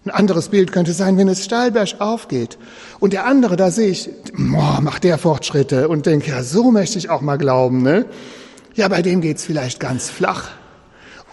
Ein 0.06 0.10
anderes 0.10 0.48
Bild 0.48 0.72
könnte 0.72 0.92
sein, 0.92 1.16
wenn 1.16 1.28
es 1.28 1.44
steilberg 1.44 2.00
aufgeht 2.00 2.58
und 3.00 3.14
der 3.14 3.26
andere, 3.26 3.56
da 3.56 3.70
sehe 3.70 3.88
ich, 3.88 4.10
boah, 4.36 4.80
macht 4.82 5.04
der 5.04 5.16
Fortschritte 5.16 5.88
und 5.88 6.04
denke, 6.04 6.30
ja, 6.30 6.42
so 6.42 6.70
möchte 6.70 6.98
ich 6.98 7.08
auch 7.08 7.22
mal 7.22 7.38
glauben, 7.38 7.82
ne? 7.82 8.04
Ja, 8.74 8.88
bei 8.88 9.02
dem 9.02 9.20
geht's 9.20 9.44
vielleicht 9.44 9.80
ganz 9.80 10.10
flach. 10.10 10.50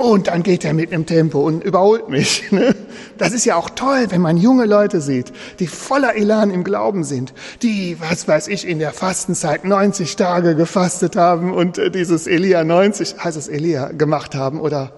Und 0.01 0.29
dann 0.29 0.41
geht 0.41 0.65
er 0.65 0.73
mit 0.73 0.91
einem 0.91 1.05
Tempo 1.05 1.41
und 1.41 1.63
überholt 1.63 2.09
mich. 2.09 2.43
Ne? 2.51 2.75
Das 3.17 3.31
ist 3.31 3.45
ja 3.45 3.55
auch 3.55 3.69
toll, 3.69 4.07
wenn 4.09 4.19
man 4.19 4.35
junge 4.35 4.65
Leute 4.65 4.99
sieht, 4.99 5.31
die 5.59 5.67
voller 5.67 6.15
Elan 6.15 6.49
im 6.49 6.65
Glauben 6.65 7.05
sind, 7.05 7.33
die, 7.61 7.95
was 7.99 8.27
weiß 8.27 8.49
ich, 8.49 8.67
in 8.67 8.79
der 8.79 8.91
Fastenzeit 8.91 9.63
90 9.63 10.17
Tage 10.17 10.55
gefastet 10.55 11.15
haben 11.15 11.53
und 11.53 11.77
äh, 11.77 11.91
dieses 11.91 12.27
Elia 12.27 12.63
90, 12.63 13.23
heißt 13.23 13.37
es 13.37 13.47
Elia, 13.47 13.91
gemacht 13.93 14.35
haben 14.35 14.59
oder 14.59 14.91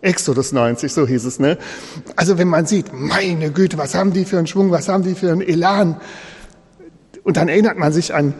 Exodus 0.00 0.52
90, 0.52 0.92
so 0.92 1.06
hieß 1.06 1.24
es, 1.26 1.38
ne? 1.38 1.58
Also 2.16 2.38
wenn 2.38 2.48
man 2.48 2.64
sieht, 2.64 2.86
meine 2.92 3.50
Güte, 3.50 3.76
was 3.76 3.94
haben 3.94 4.12
die 4.12 4.24
für 4.24 4.38
einen 4.38 4.46
Schwung, 4.46 4.70
was 4.70 4.88
haben 4.88 5.02
die 5.02 5.14
für 5.14 5.30
einen 5.30 5.42
Elan? 5.42 6.00
Und 7.22 7.36
dann 7.36 7.48
erinnert 7.48 7.76
man 7.76 7.92
sich 7.92 8.14
an 8.14 8.34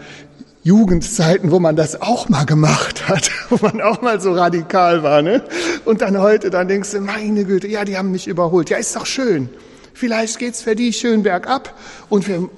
Jugendzeiten, 0.64 1.50
wo 1.50 1.60
man 1.60 1.76
das 1.76 2.00
auch 2.00 2.30
mal 2.30 2.44
gemacht 2.44 3.06
hat, 3.06 3.30
wo 3.50 3.58
man 3.60 3.82
auch 3.82 4.00
mal 4.00 4.20
so 4.20 4.32
radikal 4.32 5.02
war, 5.02 5.20
ne? 5.20 5.44
Und 5.84 6.00
dann 6.00 6.18
heute, 6.18 6.48
dann 6.48 6.68
denkst 6.68 6.90
du, 6.92 7.00
meine 7.00 7.44
Güte, 7.44 7.68
ja, 7.68 7.84
die 7.84 7.96
haben 7.98 8.10
mich 8.10 8.26
überholt. 8.26 8.70
Ja, 8.70 8.78
ist 8.78 8.96
doch 8.96 9.06
schön. 9.06 9.50
Vielleicht 9.92 10.38
geht's 10.38 10.62
für 10.62 10.74
die 10.74 10.92
schön 10.92 11.22
bergab 11.22 11.74
und 12.08 12.24
für 12.24 12.48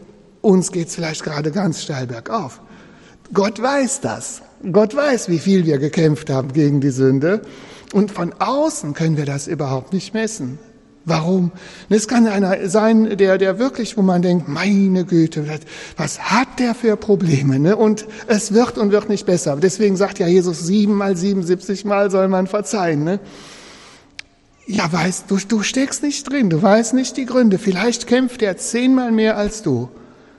uns 0.41 0.71
geht's 0.71 0.95
vielleicht 0.95 1.25
gerade 1.25 1.51
ganz 1.51 1.83
steil 1.83 2.07
bergauf. 2.07 2.61
Gott 3.35 3.61
weiß 3.61 4.01
das. 4.01 4.41
Gott 4.73 4.95
weiß, 4.95 5.29
wie 5.29 5.41
viel 5.41 5.67
wir 5.67 5.79
gekämpft 5.79 6.31
haben 6.31 6.53
gegen 6.53 6.81
die 6.81 6.91
Sünde. 6.91 7.43
Und 7.93 8.13
von 8.13 8.33
außen 8.39 8.95
können 8.95 9.17
wir 9.17 9.27
das 9.27 9.49
überhaupt 9.49 9.93
nicht 9.93 10.15
messen. 10.15 10.61
Warum? 11.09 11.53
Es 11.89 12.09
kann 12.09 12.27
einer 12.27 12.69
sein, 12.69 13.17
der, 13.17 13.39
der 13.39 13.61
wirklich, 13.61 13.97
wo 13.97 14.03
man 14.03 14.23
denkt, 14.23 14.49
meine 14.49 15.05
Güte, 15.05 15.47
was 15.97 16.19
hat 16.19 16.59
der 16.59 16.75
für 16.75 16.97
Probleme? 16.97 17.61
Ne? 17.61 17.77
Und 17.77 18.07
es 18.27 18.53
wird 18.53 18.77
und 18.77 18.91
wird 18.91 19.09
nicht 19.09 19.25
besser. 19.25 19.57
Deswegen 19.57 19.97
sagt 19.97 20.19
ja 20.19 20.27
Jesus, 20.27 20.67
siebenmal, 20.67 21.17
siebenundsiebzig 21.17 21.85
Mal 21.85 22.11
soll 22.11 22.27
man 22.27 22.49
verzeihen. 22.49 23.05
Ne? 23.05 23.21
Ja, 24.67 24.93
weißt 24.93 25.31
du, 25.31 25.39
du 25.47 25.63
steckst 25.63 26.03
nicht 26.03 26.29
drin, 26.29 26.51
du 26.51 26.61
weißt 26.61 26.93
nicht 26.95 27.17
die 27.17 27.27
Gründe. 27.27 27.59
Vielleicht 27.59 28.09
kämpft 28.09 28.43
er 28.43 28.57
zehnmal 28.57 29.13
mehr 29.13 29.37
als 29.37 29.63
du. 29.63 29.89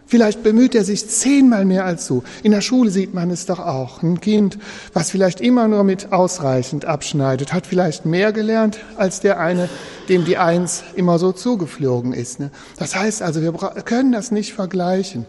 Vielleicht 0.10 0.42
bemüht 0.42 0.74
er 0.74 0.86
sich 0.86 1.08
zehnmal 1.10 1.66
mehr 1.66 1.84
als 1.84 2.08
du. 2.08 2.24
In 2.42 2.54
der 2.54 2.62
Schule 2.62 2.90
sieht 2.92 3.14
man 3.14 3.30
es 3.30 3.46
doch 3.46 3.60
auch. 3.60 4.02
Ein 4.02 4.22
Kind, 4.22 4.58
was 4.94 5.12
vielleicht 5.12 5.42
immer 5.42 5.68
nur 5.68 5.84
mit 5.84 6.14
ausreichend 6.14 6.86
abschneidet, 6.86 7.52
hat 7.52 7.68
vielleicht 7.68 8.06
mehr 8.06 8.32
gelernt 8.32 8.80
als 8.96 9.20
der 9.20 9.38
eine, 9.38 9.68
dem 10.08 10.24
die 10.24 10.38
Eins 10.38 10.84
immer 10.96 11.20
so 11.20 11.34
zugeflogen 11.34 12.14
ist. 12.14 12.40
Ne? 12.40 12.52
Das 12.78 12.96
heißt 12.96 13.22
also, 13.22 13.42
wir 13.42 13.52
können 13.52 14.14
das 14.14 14.32
nicht 14.32 14.54
vergleichen. 14.54 15.26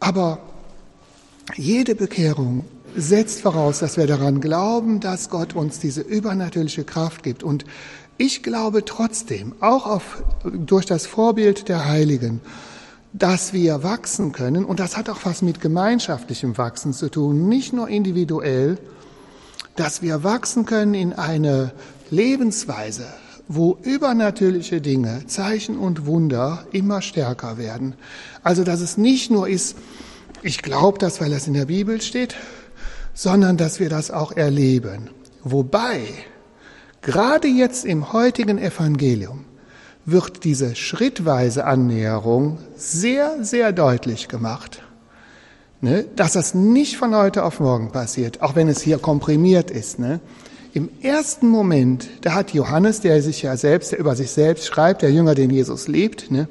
Aber 0.00 0.40
jede 1.56 1.94
Bekehrung 1.94 2.64
setzt 2.96 3.42
voraus, 3.42 3.78
dass 3.78 3.96
wir 3.96 4.08
daran 4.08 4.40
glauben, 4.40 4.98
dass 4.98 5.30
Gott 5.30 5.54
uns 5.54 5.78
diese 5.78 6.00
übernatürliche 6.00 6.82
Kraft 6.82 7.22
gibt. 7.22 7.44
Und 7.44 7.64
ich 8.18 8.42
glaube 8.42 8.84
trotzdem, 8.84 9.54
auch 9.60 9.86
auf, 9.86 10.24
durch 10.44 10.84
das 10.84 11.06
Vorbild 11.06 11.68
der 11.68 11.86
Heiligen, 11.88 12.40
dass 13.14 13.52
wir 13.52 13.84
wachsen 13.84 14.32
können, 14.32 14.64
und 14.64 14.80
das 14.80 14.96
hat 14.96 15.08
auch 15.08 15.20
was 15.22 15.40
mit 15.40 15.60
gemeinschaftlichem 15.60 16.58
Wachsen 16.58 16.92
zu 16.92 17.08
tun, 17.08 17.48
nicht 17.48 17.72
nur 17.72 17.88
individuell, 17.88 18.76
dass 19.76 20.02
wir 20.02 20.24
wachsen 20.24 20.66
können 20.66 20.94
in 20.94 21.12
eine 21.12 21.72
Lebensweise, 22.10 23.06
wo 23.46 23.78
übernatürliche 23.82 24.80
Dinge, 24.80 25.26
Zeichen 25.28 25.78
und 25.78 26.06
Wunder 26.06 26.66
immer 26.72 27.02
stärker 27.02 27.56
werden. 27.56 27.94
Also 28.42 28.64
dass 28.64 28.80
es 28.80 28.96
nicht 28.96 29.30
nur 29.30 29.48
ist, 29.48 29.76
ich 30.42 30.60
glaube 30.60 30.98
das, 30.98 31.20
weil 31.20 31.30
das 31.30 31.46
in 31.46 31.54
der 31.54 31.66
Bibel 31.66 32.00
steht, 32.00 32.34
sondern 33.14 33.56
dass 33.56 33.78
wir 33.78 33.88
das 33.88 34.10
auch 34.10 34.32
erleben. 34.32 35.10
Wobei, 35.44 36.00
gerade 37.00 37.46
jetzt 37.46 37.84
im 37.84 38.12
heutigen 38.12 38.58
Evangelium, 38.58 39.44
wird 40.06 40.44
diese 40.44 40.76
schrittweise 40.76 41.64
Annäherung 41.64 42.58
sehr, 42.76 43.42
sehr 43.42 43.72
deutlich 43.72 44.28
gemacht. 44.28 44.82
Ne? 45.80 46.04
Dass 46.16 46.32
das 46.32 46.54
nicht 46.54 46.96
von 46.96 47.14
heute 47.14 47.44
auf 47.44 47.60
morgen 47.60 47.90
passiert, 47.92 48.42
auch 48.42 48.54
wenn 48.54 48.68
es 48.68 48.82
hier 48.82 48.98
komprimiert 48.98 49.70
ist. 49.70 49.98
Ne? 49.98 50.20
Im 50.72 50.88
ersten 51.02 51.48
Moment, 51.48 52.08
da 52.22 52.34
hat 52.34 52.52
Johannes, 52.52 53.00
der 53.00 53.22
sich 53.22 53.42
ja 53.42 53.56
selbst, 53.56 53.92
der 53.92 53.98
über 53.98 54.16
sich 54.16 54.30
selbst 54.30 54.66
schreibt, 54.66 55.02
der 55.02 55.12
Jünger, 55.12 55.34
den 55.34 55.50
Jesus 55.50 55.88
liebt, 55.88 56.30
ne? 56.30 56.48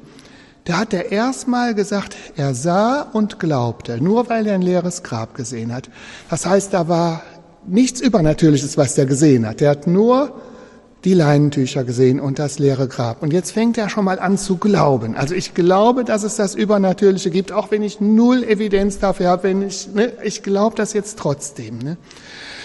da 0.64 0.78
hat 0.78 0.94
er 0.94 1.12
erstmal 1.12 1.74
gesagt, 1.74 2.16
er 2.36 2.54
sah 2.54 3.02
und 3.02 3.38
glaubte, 3.38 4.02
nur 4.02 4.28
weil 4.30 4.46
er 4.46 4.54
ein 4.54 4.62
leeres 4.62 5.02
Grab 5.02 5.34
gesehen 5.34 5.74
hat. 5.74 5.90
Das 6.30 6.46
heißt, 6.46 6.72
da 6.72 6.88
war 6.88 7.22
nichts 7.66 8.00
Übernatürliches, 8.00 8.76
was 8.76 8.96
er 8.96 9.06
gesehen 9.06 9.46
hat. 9.46 9.60
Er 9.60 9.70
hat 9.70 9.86
nur 9.86 10.40
die 11.04 11.14
Leinentücher 11.14 11.84
gesehen 11.84 12.18
und 12.18 12.38
das 12.38 12.58
leere 12.58 12.88
Grab. 12.88 13.22
Und 13.22 13.32
jetzt 13.32 13.52
fängt 13.52 13.76
er 13.76 13.90
schon 13.90 14.06
mal 14.06 14.18
an 14.18 14.38
zu 14.38 14.56
glauben. 14.56 15.14
Also 15.14 15.34
ich 15.34 15.52
glaube, 15.52 16.04
dass 16.04 16.22
es 16.22 16.36
das 16.36 16.54
Übernatürliche 16.54 17.30
gibt, 17.30 17.52
auch 17.52 17.70
wenn 17.70 17.82
ich 17.82 18.00
null 18.00 18.42
Evidenz 18.42 18.98
dafür 18.98 19.28
habe, 19.28 19.42
wenn 19.44 19.62
ich, 19.62 19.88
ne, 19.92 20.12
ich 20.22 20.42
glaube 20.42 20.76
das 20.76 20.94
jetzt 20.94 21.18
trotzdem. 21.18 21.78
Ne? 21.78 21.98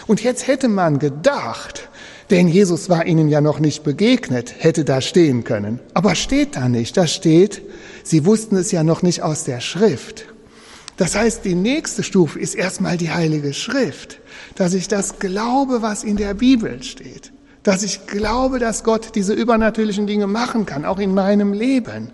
Und 0.08 0.24
jetzt 0.24 0.48
hätte 0.48 0.70
man 0.70 1.00
gedacht, 1.00 1.90
denn 2.30 2.48
Jesus 2.48 2.90
war 2.90 3.06
ihnen 3.06 3.28
ja 3.28 3.42
noch 3.42 3.60
nicht 3.60 3.84
begegnet, 3.84 4.56
hätte 4.60 4.86
da 4.86 5.02
stehen 5.02 5.44
können. 5.44 5.80
Aber 5.94 6.16
steht 6.16 6.56
da 6.56 6.70
nicht. 6.70 6.96
Da 6.96 7.08
steht, 7.08 7.62
sie 8.04 8.26
wussten 8.26 8.56
es 8.56 8.72
ja 8.72 8.84
noch 8.84 9.02
nicht 9.02 9.22
aus 9.22 9.44
der 9.44 9.60
Schrift. 9.60 10.26
Das 10.96 11.16
heißt, 11.16 11.44
die 11.44 11.56
nächste 11.56 12.04
Stufe 12.04 12.40
ist 12.40 12.56
erstmal 12.56 12.98
die 12.98 13.10
Heilige 13.10 13.54
Schrift, 13.54 14.20
dass 14.56 14.74
ich 14.74 14.88
das 14.88 15.20
glaube, 15.20 15.82
was 15.82 16.04
in 16.04 16.18
der 16.18 16.34
Bibel 16.34 16.84
steht 16.84 17.32
dass 17.64 17.84
ich 17.84 18.08
glaube, 18.08 18.60
dass 18.60 18.84
Gott 18.84 19.16
diese 19.16 19.34
übernatürlichen 19.34 20.08
Dinge 20.08 20.28
machen 20.28 20.66
kann, 20.66 20.86
auch 20.86 21.00
in 21.00 21.14
meinem 21.14 21.54
Leben. 21.54 22.12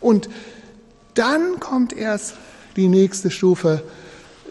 Und 0.00 0.28
dann 1.14 1.60
kommt 1.60 1.92
erst 1.92 2.34
die 2.76 2.88
nächste 2.88 3.30
Stufe, 3.30 3.82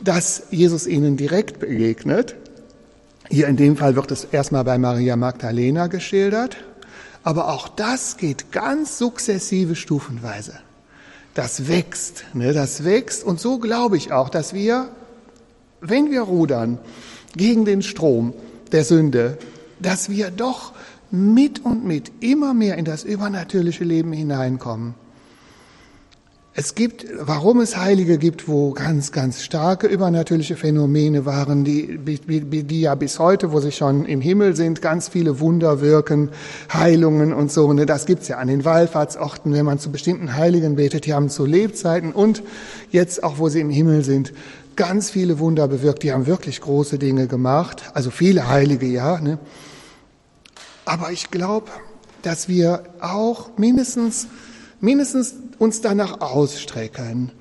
dass 0.02 0.44
Jesus 0.52 0.88
ihnen 0.88 1.18
direkt 1.18 1.60
begegnet. 1.60 2.36
Hier 3.30 3.48
in 3.48 3.58
dem 3.58 3.78
Fall 3.78 3.96
wird 3.96 4.12
es 4.12 4.26
erstmal 4.26 4.64
bei 4.64 4.78
Maria 4.78 5.16
Magdalena 5.16 5.88
geschildert, 5.88 6.58
aber 7.24 7.50
auch 7.50 7.70
das 7.70 8.18
geht 8.18 8.52
ganz 8.52 8.98
sukzessive 8.98 9.76
stufenweise. 9.76 10.54
Das 11.34 11.68
wächst, 11.68 12.26
ne, 12.34 12.54
das 12.54 12.84
wächst 12.84 13.24
und 13.24 13.40
so 13.40 13.60
glaube 13.60 13.98
ich 13.98 14.12
auch, 14.12 14.30
dass 14.30 14.54
wir, 14.54 14.90
wenn 15.82 16.12
wir 16.12 16.22
rudern 16.22 16.78
gegen 17.36 17.66
den 17.66 17.82
Strom 17.82 18.34
der 18.72 18.84
Sünde, 18.84 19.38
dass 19.80 20.10
wir 20.10 20.32
doch 20.32 20.74
mit 21.12 21.64
und 21.64 21.86
mit 21.86 22.12
immer 22.22 22.54
mehr 22.54 22.78
in 22.78 22.86
das 22.86 23.04
übernatürliche 23.04 23.84
Leben 23.84 24.14
hineinkommen. 24.14 24.96
Es 26.56 26.76
gibt, 26.76 27.08
warum 27.20 27.62
es 27.62 27.78
Heilige 27.78 28.20
gibt, 28.20 28.48
wo 28.48 28.74
ganz, 28.74 29.12
ganz 29.12 29.42
starke 29.42 29.88
übernatürliche 29.88 30.56
Phänomene 30.56 31.26
waren, 31.26 31.64
die, 31.64 31.98
die, 31.98 32.82
ja 32.82 32.94
bis 32.94 33.18
heute, 33.18 33.52
wo 33.52 33.60
sie 33.60 33.72
schon 33.72 34.06
im 34.06 34.22
Himmel 34.22 34.56
sind, 34.56 34.80
ganz 34.80 35.08
viele 35.08 35.40
Wunder 35.40 35.82
wirken, 35.82 36.30
Heilungen 36.72 37.34
und 37.34 37.52
so. 37.52 37.74
Ne, 37.74 37.88
das 37.88 38.06
gibt's 38.06 38.28
ja 38.28 38.38
an 38.38 38.50
den 38.50 38.66
Wallfahrtsorten, 38.66 39.52
wenn 39.52 39.66
man 39.66 39.80
zu 39.80 39.92
bestimmten 39.92 40.36
Heiligen 40.36 40.76
betet, 40.76 41.08
die 41.08 41.16
haben 41.16 41.30
zu 41.30 41.48
Lebzeiten 41.48 42.12
und 42.12 42.44
jetzt 42.92 43.24
auch, 43.24 43.40
wo 43.40 43.50
sie 43.50 43.60
im 43.60 43.72
Himmel 43.72 44.04
sind, 44.04 44.32
ganz 44.76 45.10
viele 45.10 45.40
Wunder 45.40 45.68
bewirkt. 45.68 46.04
Die 46.04 46.12
haben 46.12 46.26
wirklich 46.26 46.62
große 46.62 47.00
Dinge 47.00 47.28
gemacht, 47.28 47.84
also 47.94 48.12
viele 48.12 48.48
Heilige, 48.48 48.88
ja. 48.88 49.20
Ne? 49.20 49.40
Aber 50.86 51.12
ich 51.12 51.32
glaube, 51.32 51.72
dass 52.22 52.48
wir 52.48 52.84
auch 53.00 53.58
mindestens, 53.58 54.28
mindestens 54.80 55.36
uns 55.60 55.82
danach 55.82 56.22
ausstrecken, 56.22 57.32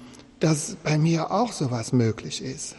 dass 0.40 0.76
bei 0.82 0.98
mir 0.98 1.30
auch 1.30 1.52
sowas 1.52 1.92
möglich 1.92 2.42
ist. 2.42 2.74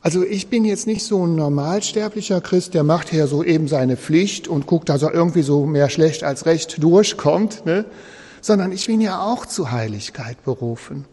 Also 0.00 0.22
ich 0.22 0.48
bin 0.48 0.64
jetzt 0.64 0.86
nicht 0.86 1.04
so 1.04 1.26
ein 1.26 1.34
normalsterblicher 1.34 2.40
Christ, 2.40 2.74
der 2.74 2.84
macht 2.84 3.10
hier 3.10 3.26
so 3.26 3.42
eben 3.42 3.66
seine 3.66 3.96
Pflicht 3.96 4.46
und 4.46 4.66
guckt, 4.66 4.88
dass 4.88 5.02
er 5.02 5.12
irgendwie 5.12 5.42
so 5.42 5.66
mehr 5.66 5.90
schlecht 5.90 6.22
als 6.22 6.46
recht 6.46 6.82
durchkommt, 6.82 7.66
ne? 7.66 7.84
sondern 8.40 8.70
ich 8.70 8.86
bin 8.86 9.00
ja 9.00 9.20
auch 9.20 9.46
zu 9.46 9.72
Heiligkeit 9.72 10.44
berufen. 10.44 11.06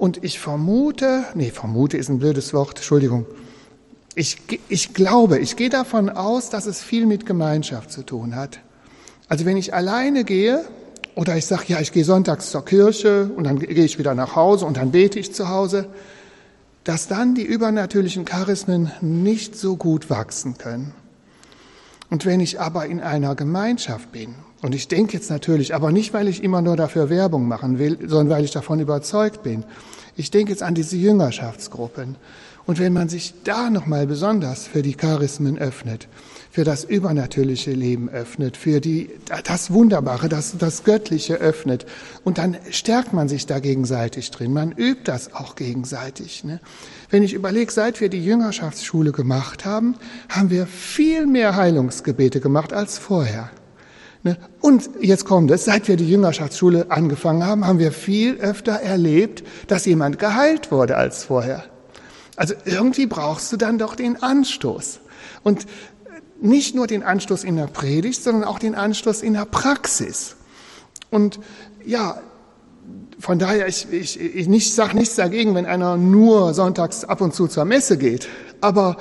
Und 0.00 0.24
ich 0.24 0.40
vermute, 0.40 1.24
nee, 1.34 1.50
vermute 1.50 1.98
ist 1.98 2.08
ein 2.08 2.20
blödes 2.20 2.54
Wort, 2.54 2.78
Entschuldigung. 2.78 3.26
Ich, 4.14 4.38
ich 4.70 4.94
glaube, 4.94 5.38
ich 5.38 5.56
gehe 5.56 5.68
davon 5.68 6.08
aus, 6.08 6.48
dass 6.48 6.64
es 6.64 6.82
viel 6.82 7.04
mit 7.04 7.26
Gemeinschaft 7.26 7.92
zu 7.92 8.02
tun 8.02 8.34
hat. 8.34 8.60
Also 9.28 9.44
wenn 9.44 9.58
ich 9.58 9.74
alleine 9.74 10.24
gehe 10.24 10.64
oder 11.16 11.36
ich 11.36 11.44
sage, 11.44 11.64
ja, 11.66 11.80
ich 11.80 11.92
gehe 11.92 12.06
sonntags 12.06 12.50
zur 12.50 12.64
Kirche 12.64 13.30
und 13.36 13.44
dann 13.44 13.58
gehe 13.58 13.84
ich 13.84 13.98
wieder 13.98 14.14
nach 14.14 14.36
Hause 14.36 14.64
und 14.64 14.78
dann 14.78 14.90
bete 14.90 15.18
ich 15.18 15.34
zu 15.34 15.50
Hause, 15.50 15.86
dass 16.84 17.06
dann 17.06 17.34
die 17.34 17.44
übernatürlichen 17.44 18.24
Charismen 18.24 18.90
nicht 19.02 19.54
so 19.54 19.76
gut 19.76 20.08
wachsen 20.08 20.56
können. 20.56 20.94
Und 22.08 22.24
wenn 22.24 22.40
ich 22.40 22.58
aber 22.58 22.86
in 22.86 23.02
einer 23.02 23.34
Gemeinschaft 23.34 24.12
bin, 24.12 24.34
und 24.62 24.74
ich 24.74 24.88
denke 24.88 25.14
jetzt 25.14 25.30
natürlich, 25.30 25.74
aber 25.74 25.90
nicht, 25.90 26.12
weil 26.12 26.28
ich 26.28 26.44
immer 26.44 26.60
nur 26.60 26.76
dafür 26.76 27.08
Werbung 27.08 27.48
machen 27.48 27.78
will, 27.78 27.98
sondern 28.06 28.36
weil 28.36 28.44
ich 28.44 28.50
davon 28.50 28.80
überzeugt 28.80 29.42
bin. 29.42 29.64
Ich 30.16 30.30
denke 30.30 30.52
jetzt 30.52 30.62
an 30.62 30.74
diese 30.74 30.96
Jüngerschaftsgruppen. 30.96 32.16
Und 32.66 32.78
wenn 32.78 32.92
man 32.92 33.08
sich 33.08 33.34
da 33.42 33.70
nochmal 33.70 34.06
besonders 34.06 34.66
für 34.66 34.82
die 34.82 34.94
Charismen 34.94 35.58
öffnet, 35.58 36.08
für 36.50 36.64
das 36.64 36.84
übernatürliche 36.84 37.70
Leben 37.70 38.08
öffnet, 38.10 38.56
für 38.56 38.80
die, 38.80 39.10
das 39.44 39.72
Wunderbare, 39.72 40.28
das, 40.28 40.58
das 40.58 40.84
Göttliche 40.84 41.36
öffnet. 41.36 41.86
Und 42.22 42.38
dann 42.38 42.56
stärkt 42.70 43.12
man 43.12 43.28
sich 43.28 43.46
da 43.46 43.60
gegenseitig 43.60 44.30
drin. 44.30 44.52
Man 44.52 44.72
übt 44.72 45.02
das 45.04 45.32
auch 45.32 45.54
gegenseitig. 45.54 46.44
Ne? 46.44 46.60
Wenn 47.08 47.22
ich 47.22 47.32
überlege, 47.32 47.72
seit 47.72 48.00
wir 48.00 48.08
die 48.08 48.24
Jüngerschaftsschule 48.24 49.12
gemacht 49.12 49.64
haben, 49.64 49.96
haben 50.28 50.50
wir 50.50 50.66
viel 50.66 51.26
mehr 51.26 51.56
Heilungsgebete 51.56 52.40
gemacht 52.40 52.72
als 52.72 52.98
vorher. 52.98 53.50
Ne? 54.22 54.36
Und 54.60 54.90
jetzt 55.00 55.24
kommt 55.24 55.50
es, 55.50 55.64
seit 55.64 55.88
wir 55.88 55.96
die 55.96 56.08
Jüngerschaftsschule 56.08 56.90
angefangen 56.90 57.44
haben, 57.44 57.66
haben 57.66 57.78
wir 57.78 57.92
viel 57.92 58.36
öfter 58.36 58.72
erlebt, 58.72 59.42
dass 59.66 59.86
jemand 59.86 60.18
geheilt 60.18 60.70
wurde 60.70 60.96
als 60.96 61.24
vorher. 61.24 61.64
Also 62.36 62.54
irgendwie 62.64 63.06
brauchst 63.06 63.52
du 63.52 63.56
dann 63.56 63.78
doch 63.78 63.94
den 63.94 64.22
Anstoß. 64.22 65.00
Und 65.42 65.66
nicht 66.40 66.74
nur 66.74 66.86
den 66.86 67.02
Anstoß 67.02 67.44
in 67.44 67.56
der 67.56 67.66
Predigt, 67.66 68.22
sondern 68.22 68.44
auch 68.44 68.58
den 68.58 68.74
Anstoß 68.74 69.22
in 69.22 69.34
der 69.34 69.44
Praxis. 69.44 70.36
Und 71.10 71.40
ja, 71.84 72.20
von 73.18 73.38
daher, 73.38 73.68
ich, 73.68 73.92
ich, 73.92 74.18
ich 74.18 74.48
nicht, 74.48 74.74
sage 74.74 74.96
nichts 74.96 75.16
dagegen, 75.16 75.54
wenn 75.54 75.66
einer 75.66 75.96
nur 75.96 76.54
sonntags 76.54 77.04
ab 77.04 77.20
und 77.20 77.34
zu 77.34 77.46
zur 77.46 77.64
Messe 77.66 77.98
geht. 77.98 78.28
Aber 78.60 78.96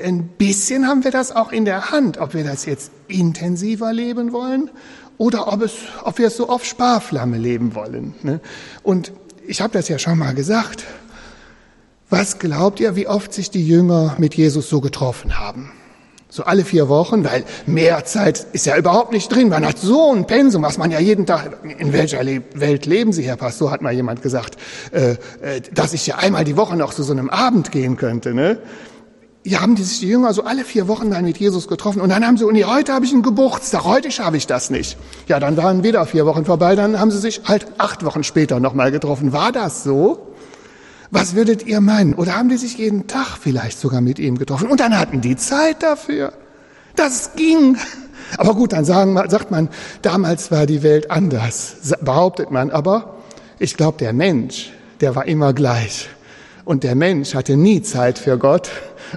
ein 0.00 0.28
bisschen 0.28 0.86
haben 0.86 1.04
wir 1.04 1.10
das 1.10 1.34
auch 1.34 1.52
in 1.52 1.64
der 1.64 1.90
Hand, 1.90 2.18
ob 2.18 2.34
wir 2.34 2.44
das 2.44 2.64
jetzt 2.64 2.90
intensiver 3.08 3.92
leben 3.92 4.32
wollen 4.32 4.70
oder 5.18 5.52
ob, 5.52 5.62
es, 5.62 5.72
ob 6.04 6.18
wir 6.18 6.28
es 6.28 6.36
so 6.36 6.48
auf 6.48 6.64
Sparflamme 6.64 7.36
leben 7.36 7.74
wollen. 7.74 8.14
Ne? 8.22 8.40
Und 8.82 9.12
ich 9.46 9.60
habe 9.60 9.72
das 9.72 9.88
ja 9.88 9.98
schon 9.98 10.18
mal 10.18 10.34
gesagt. 10.34 10.84
Was 12.08 12.38
glaubt 12.38 12.80
ihr, 12.80 12.94
wie 12.94 13.08
oft 13.08 13.32
sich 13.32 13.50
die 13.50 13.66
Jünger 13.66 14.16
mit 14.18 14.34
Jesus 14.34 14.68
so 14.68 14.80
getroffen 14.80 15.38
haben? 15.38 15.72
So 16.28 16.44
alle 16.44 16.64
vier 16.64 16.88
Wochen, 16.88 17.24
weil 17.24 17.44
mehr 17.66 18.04
Zeit 18.06 18.46
ist 18.52 18.64
ja 18.64 18.76
überhaupt 18.76 19.12
nicht 19.12 19.28
drin. 19.28 19.50
Man 19.50 19.66
hat 19.66 19.78
so 19.78 20.14
ein 20.14 20.26
Pensum, 20.26 20.62
was 20.62 20.78
man 20.78 20.90
ja 20.90 20.98
jeden 20.98 21.26
Tag, 21.26 21.58
in 21.78 21.92
welcher 21.92 22.22
Le 22.22 22.42
Welt 22.54 22.86
leben 22.86 23.12
Sie, 23.12 23.22
Herr 23.22 23.36
Pastor, 23.36 23.70
hat 23.70 23.82
mal 23.82 23.92
jemand 23.92 24.22
gesagt, 24.22 24.56
äh, 24.92 25.12
äh, 25.42 25.60
dass 25.74 25.92
ich 25.92 26.06
ja 26.06 26.16
einmal 26.16 26.44
die 26.44 26.56
Woche 26.56 26.76
noch 26.76 26.94
zu 26.94 27.02
so 27.02 27.12
einem 27.12 27.28
Abend 27.28 27.70
gehen 27.70 27.96
könnte. 27.96 28.32
Ne? 28.32 28.58
Ja, 29.44 29.60
haben 29.60 29.74
die 29.74 29.82
sich 29.82 29.98
die 29.98 30.06
Jünger 30.06 30.32
so 30.34 30.44
alle 30.44 30.64
vier 30.64 30.86
Wochen 30.86 31.10
dann 31.10 31.24
mit 31.24 31.36
Jesus 31.36 31.66
getroffen 31.66 32.00
und 32.00 32.10
dann 32.10 32.24
haben 32.24 32.36
sie, 32.36 32.44
und 32.44 32.54
heute 32.64 32.92
habe 32.92 33.04
ich 33.04 33.12
einen 33.12 33.22
Geburtstag, 33.22 33.82
heute 33.82 34.12
schaffe 34.12 34.36
ich 34.36 34.46
das 34.46 34.70
nicht. 34.70 34.96
Ja, 35.26 35.40
dann 35.40 35.56
waren 35.56 35.82
wieder 35.82 36.06
vier 36.06 36.26
Wochen 36.26 36.44
vorbei, 36.44 36.76
dann 36.76 37.00
haben 37.00 37.10
sie 37.10 37.18
sich 37.18 37.42
halt 37.46 37.66
acht 37.78 38.04
Wochen 38.04 38.22
später 38.22 38.60
nochmal 38.60 38.92
getroffen. 38.92 39.32
War 39.32 39.50
das 39.50 39.82
so? 39.82 40.28
Was 41.10 41.34
würdet 41.34 41.66
ihr 41.66 41.80
meinen? 41.80 42.14
Oder 42.14 42.36
haben 42.36 42.50
die 42.50 42.56
sich 42.56 42.78
jeden 42.78 43.08
Tag 43.08 43.36
vielleicht 43.38 43.80
sogar 43.80 44.00
mit 44.00 44.20
ihm 44.20 44.38
getroffen? 44.38 44.68
Und 44.68 44.78
dann 44.78 44.96
hatten 44.96 45.20
die 45.20 45.36
Zeit 45.36 45.82
dafür. 45.82 46.32
Das 46.94 47.34
ging. 47.34 47.76
Aber 48.38 48.54
gut, 48.54 48.72
dann 48.72 48.84
sagen, 48.84 49.20
sagt 49.28 49.50
man, 49.50 49.68
damals 50.02 50.50
war 50.50 50.66
die 50.66 50.82
Welt 50.82 51.10
anders, 51.10 51.76
behauptet 52.00 52.50
man. 52.50 52.70
Aber 52.70 53.16
ich 53.58 53.76
glaube, 53.76 53.98
der 53.98 54.12
Mensch, 54.12 54.72
der 55.00 55.16
war 55.16 55.26
immer 55.26 55.52
gleich. 55.52 56.08
Und 56.64 56.84
der 56.84 56.94
Mensch 56.94 57.34
hatte 57.34 57.56
nie 57.56 57.82
Zeit 57.82 58.18
für 58.18 58.38
Gott. 58.38 58.70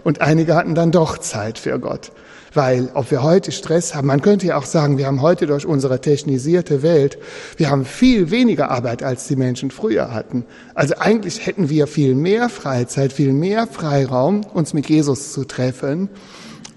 Und 0.04 0.22
einige 0.22 0.56
hatten 0.56 0.76
dann 0.76 0.92
doch 0.92 1.18
Zeit 1.18 1.58
für 1.58 1.80
Gott. 1.80 2.12
Weil 2.54 2.90
ob 2.94 3.12
wir 3.12 3.22
heute 3.22 3.52
Stress 3.52 3.96
haben, 3.96 4.08
man 4.08 4.22
könnte 4.22 4.48
ja 4.48 4.58
auch 4.58 4.66
sagen, 4.66 4.98
wir 4.98 5.08
haben 5.08 5.22
heute 5.22 5.46
durch 5.46 5.66
unsere 5.66 6.00
technisierte 6.00 6.84
Welt, 6.84 7.18
wir 7.58 7.70
haben 7.70 7.84
viel 7.84 8.32
weniger 8.32 8.72
Arbeit, 8.72 9.04
als 9.04 9.28
die 9.28 9.36
Menschen 9.36 9.72
früher 9.72 10.14
hatten. 10.14 10.46
Also 10.74 10.96
eigentlich 10.98 11.46
hätten 11.46 11.70
wir 11.70 11.86
viel 11.88 12.16
mehr 12.16 12.48
Freizeit, 12.48 13.12
viel 13.12 13.34
mehr 13.34 13.68
Freiraum, 13.68 14.46
uns 14.54 14.74
mit 14.74 14.88
Jesus 14.88 15.34
zu 15.34 15.44
treffen 15.44 16.10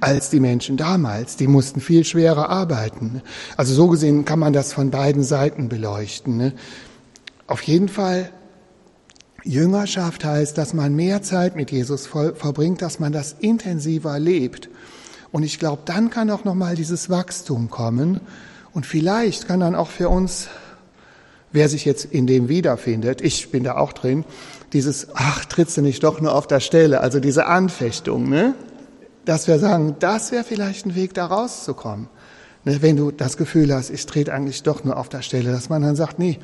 als 0.00 0.30
die 0.30 0.40
Menschen 0.40 0.76
damals. 0.76 1.36
Die 1.36 1.46
mussten 1.46 1.80
viel 1.80 2.04
schwerer 2.04 2.48
arbeiten. 2.48 3.22
Also 3.56 3.74
so 3.74 3.88
gesehen 3.88 4.24
kann 4.24 4.38
man 4.38 4.52
das 4.52 4.72
von 4.72 4.90
beiden 4.90 5.22
Seiten 5.22 5.68
beleuchten. 5.68 6.36
Ne? 6.36 6.52
Auf 7.46 7.62
jeden 7.62 7.88
Fall, 7.88 8.30
Jüngerschaft 9.44 10.24
heißt, 10.24 10.58
dass 10.58 10.74
man 10.74 10.94
mehr 10.94 11.22
Zeit 11.22 11.54
mit 11.54 11.70
Jesus 11.70 12.06
verbringt, 12.06 12.82
dass 12.82 12.98
man 12.98 13.12
das 13.12 13.36
intensiver 13.38 14.18
lebt. 14.18 14.68
Und 15.30 15.42
ich 15.42 15.58
glaube, 15.58 15.82
dann 15.84 16.10
kann 16.10 16.30
auch 16.30 16.44
nochmal 16.44 16.74
dieses 16.74 17.08
Wachstum 17.08 17.70
kommen. 17.70 18.20
Und 18.72 18.86
vielleicht 18.86 19.46
kann 19.46 19.60
dann 19.60 19.74
auch 19.74 19.90
für 19.90 20.08
uns, 20.08 20.48
wer 21.52 21.68
sich 21.68 21.84
jetzt 21.84 22.04
in 22.04 22.26
dem 22.26 22.48
wiederfindet, 22.48 23.20
ich 23.20 23.50
bin 23.50 23.64
da 23.64 23.76
auch 23.76 23.92
drin, 23.92 24.24
dieses, 24.72 25.08
ach, 25.14 25.44
trittst 25.44 25.76
du 25.76 25.82
nicht 25.82 26.02
doch 26.02 26.20
nur 26.20 26.34
auf 26.34 26.46
der 26.46 26.60
Stelle, 26.60 27.00
also 27.00 27.20
diese 27.20 27.46
Anfechtung, 27.46 28.28
ne? 28.28 28.54
dass 29.24 29.46
wir 29.46 29.58
sagen, 29.58 29.96
das 29.98 30.32
wäre 30.32 30.44
vielleicht 30.44 30.86
ein 30.86 30.94
Weg, 30.94 31.14
da 31.14 31.26
rauszukommen. 31.26 32.08
Ne? 32.64 32.82
Wenn 32.82 32.96
du 32.96 33.10
das 33.10 33.36
Gefühl 33.36 33.72
hast, 33.72 33.90
ich 33.90 34.04
trete 34.06 34.32
eigentlich 34.32 34.62
doch 34.62 34.84
nur 34.84 34.96
auf 34.96 35.08
der 35.08 35.22
Stelle, 35.22 35.52
dass 35.52 35.68
man 35.68 35.82
dann 35.82 35.96
sagt, 35.96 36.18
nee, 36.18 36.38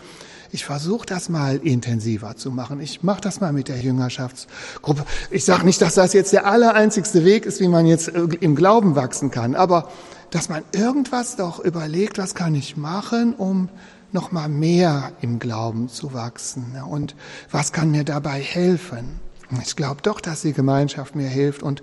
ich 0.54 0.64
versuche 0.64 1.04
das 1.04 1.28
mal 1.28 1.56
intensiver 1.56 2.36
zu 2.36 2.52
machen. 2.52 2.78
Ich 2.80 3.02
mache 3.02 3.20
das 3.20 3.40
mal 3.40 3.52
mit 3.52 3.66
der 3.66 3.80
Jüngerschaftsgruppe. 3.80 5.04
Ich 5.32 5.44
sage 5.44 5.64
nicht, 5.64 5.82
dass 5.82 5.96
das 5.96 6.12
jetzt 6.12 6.32
der 6.32 6.46
allereinzigste 6.46 7.24
Weg 7.24 7.44
ist, 7.44 7.58
wie 7.60 7.66
man 7.66 7.86
jetzt 7.86 8.06
äh, 8.06 8.20
im 8.40 8.54
Glauben 8.54 8.94
wachsen 8.94 9.32
kann, 9.32 9.56
aber 9.56 9.90
dass 10.30 10.48
man 10.48 10.62
irgendwas 10.70 11.34
doch 11.34 11.58
überlegt, 11.58 12.18
was 12.18 12.36
kann 12.36 12.54
ich 12.54 12.76
machen, 12.76 13.34
um 13.34 13.68
noch 14.12 14.30
mal 14.30 14.48
mehr 14.48 15.10
im 15.22 15.40
Glauben 15.40 15.88
zu 15.88 16.14
wachsen 16.14 16.76
und 16.88 17.16
was 17.50 17.72
kann 17.72 17.90
mir 17.90 18.04
dabei 18.04 18.40
helfen. 18.40 19.18
Ich 19.60 19.74
glaube 19.74 20.02
doch, 20.02 20.20
dass 20.20 20.42
die 20.42 20.52
Gemeinschaft 20.52 21.16
mir 21.16 21.28
hilft 21.28 21.64
und 21.64 21.82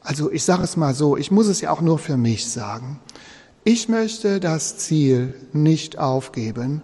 also 0.00 0.32
ich 0.32 0.44
sage 0.44 0.62
es 0.62 0.78
mal 0.78 0.94
so, 0.94 1.18
ich 1.18 1.30
muss 1.30 1.48
es 1.48 1.60
ja 1.60 1.70
auch 1.70 1.82
nur 1.82 1.98
für 1.98 2.16
mich 2.16 2.50
sagen. 2.50 2.98
Ich 3.62 3.90
möchte 3.90 4.40
das 4.40 4.78
Ziel 4.78 5.34
nicht 5.52 5.98
aufgeben, 5.98 6.80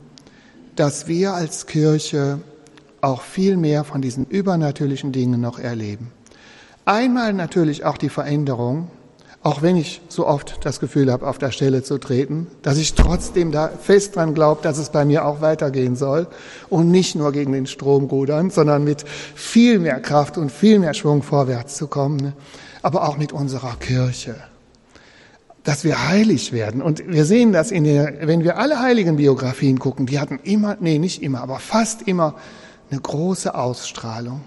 dass 0.76 1.08
wir 1.08 1.34
als 1.34 1.66
Kirche 1.66 2.38
auch 3.00 3.22
viel 3.22 3.56
mehr 3.56 3.84
von 3.84 4.02
diesen 4.02 4.26
übernatürlichen 4.26 5.12
Dingen 5.12 5.40
noch 5.40 5.58
erleben. 5.58 6.12
Einmal 6.84 7.32
natürlich 7.32 7.84
auch 7.84 7.98
die 7.98 8.08
Veränderung, 8.08 8.88
auch 9.42 9.62
wenn 9.62 9.76
ich 9.76 10.00
so 10.08 10.26
oft 10.26 10.64
das 10.64 10.80
Gefühl 10.80 11.12
habe, 11.12 11.26
auf 11.26 11.38
der 11.38 11.52
Stelle 11.52 11.82
zu 11.82 11.98
treten, 11.98 12.48
dass 12.62 12.78
ich 12.78 12.94
trotzdem 12.94 13.52
da 13.52 13.68
fest 13.68 14.16
dran 14.16 14.34
glaube, 14.34 14.62
dass 14.62 14.78
es 14.78 14.90
bei 14.90 15.04
mir 15.04 15.24
auch 15.24 15.40
weitergehen 15.40 15.94
soll. 15.94 16.26
Und 16.68 16.90
nicht 16.90 17.14
nur 17.14 17.32
gegen 17.32 17.52
den 17.52 17.66
Strom 17.66 18.04
rudern, 18.04 18.50
sondern 18.50 18.82
mit 18.82 19.04
viel 19.34 19.78
mehr 19.78 20.00
Kraft 20.00 20.36
und 20.36 20.50
viel 20.50 20.78
mehr 20.78 20.94
Schwung 20.94 21.22
vorwärts 21.22 21.76
zu 21.76 21.86
kommen, 21.86 22.32
aber 22.82 23.08
auch 23.08 23.18
mit 23.18 23.32
unserer 23.32 23.76
Kirche 23.76 24.34
dass 25.66 25.82
wir 25.82 26.08
heilig 26.08 26.52
werden. 26.52 26.80
Und 26.80 27.02
wir 27.08 27.24
sehen 27.24 27.52
das 27.52 27.72
in 27.72 27.82
der, 27.82 28.28
wenn 28.28 28.44
wir 28.44 28.56
alle 28.56 28.78
heiligen 28.80 29.16
Biografien 29.16 29.80
gucken, 29.80 30.06
die 30.06 30.20
hatten 30.20 30.38
immer, 30.44 30.76
nee, 30.78 30.98
nicht 30.98 31.24
immer, 31.24 31.40
aber 31.40 31.58
fast 31.58 32.02
immer 32.02 32.36
eine 32.88 33.00
große 33.00 33.52
Ausstrahlung. 33.52 34.42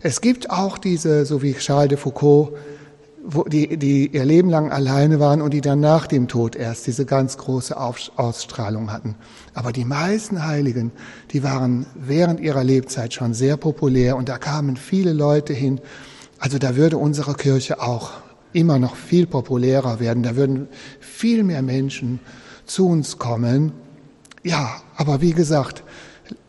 Es 0.00 0.22
gibt 0.22 0.48
auch 0.48 0.78
diese, 0.78 1.26
so 1.26 1.42
wie 1.42 1.52
Charles 1.52 1.90
de 1.90 1.98
Foucault, 1.98 2.54
wo 3.22 3.44
die, 3.44 3.76
die 3.76 4.06
ihr 4.06 4.24
Leben 4.24 4.48
lang 4.48 4.72
alleine 4.72 5.20
waren 5.20 5.42
und 5.42 5.52
die 5.52 5.60
dann 5.60 5.80
nach 5.80 6.06
dem 6.06 6.26
Tod 6.26 6.56
erst 6.56 6.86
diese 6.86 7.04
ganz 7.04 7.36
große 7.36 7.76
Ausstrahlung 7.76 8.90
hatten. 8.90 9.14
Aber 9.52 9.72
die 9.72 9.84
meisten 9.84 10.46
Heiligen, 10.46 10.90
die 11.32 11.42
waren 11.42 11.84
während 11.94 12.40
ihrer 12.40 12.64
Lebzeit 12.64 13.12
schon 13.12 13.34
sehr 13.34 13.58
populär 13.58 14.16
und 14.16 14.30
da 14.30 14.38
kamen 14.38 14.76
viele 14.78 15.12
Leute 15.12 15.52
hin. 15.52 15.82
Also 16.38 16.56
da 16.56 16.76
würde 16.76 16.96
unsere 16.96 17.34
Kirche 17.34 17.82
auch 17.82 18.12
immer 18.56 18.78
noch 18.78 18.96
viel 18.96 19.26
populärer 19.26 20.00
werden. 20.00 20.22
Da 20.22 20.34
würden 20.34 20.68
viel 20.98 21.44
mehr 21.44 21.62
Menschen 21.62 22.20
zu 22.64 22.88
uns 22.88 23.18
kommen. 23.18 23.72
Ja, 24.42 24.76
aber 24.96 25.20
wie 25.20 25.32
gesagt, 25.32 25.84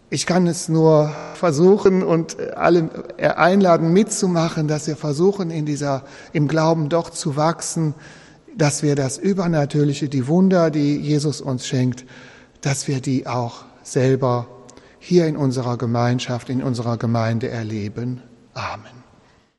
ich 0.10 0.26
kann 0.26 0.48
es 0.48 0.70
nur 0.70 1.12
versuchen 1.34 2.02
und 2.02 2.38
alle 2.56 2.90
einladen 3.20 3.92
mitzumachen, 3.92 4.70
dass 4.70 4.88
wir 4.88 4.96
versuchen, 4.96 5.52
in 5.52 5.66
dieser, 5.66 6.04
im 6.32 6.48
Glauben 6.48 6.88
doch 6.88 7.10
zu 7.10 7.36
wachsen, 7.36 7.94
dass 8.56 8.84
wir 8.84 8.96
das 8.96 9.18
Übernatürliche, 9.18 10.08
die 10.08 10.28
Wunder, 10.28 10.72
die 10.72 10.98
Jesus 10.98 11.42
uns 11.42 11.68
schenkt, 11.68 12.06
dass 12.62 12.88
wir 12.88 13.02
die 13.02 13.28
auch 13.28 13.66
selber 13.84 14.48
hier 15.00 15.28
in 15.28 15.36
unserer 15.36 15.78
Gemeinschaft, 15.78 16.50
in 16.50 16.64
unserer 16.64 16.98
Gemeinde 16.98 17.50
erleben. 17.50 18.22
Amen. 18.54 19.07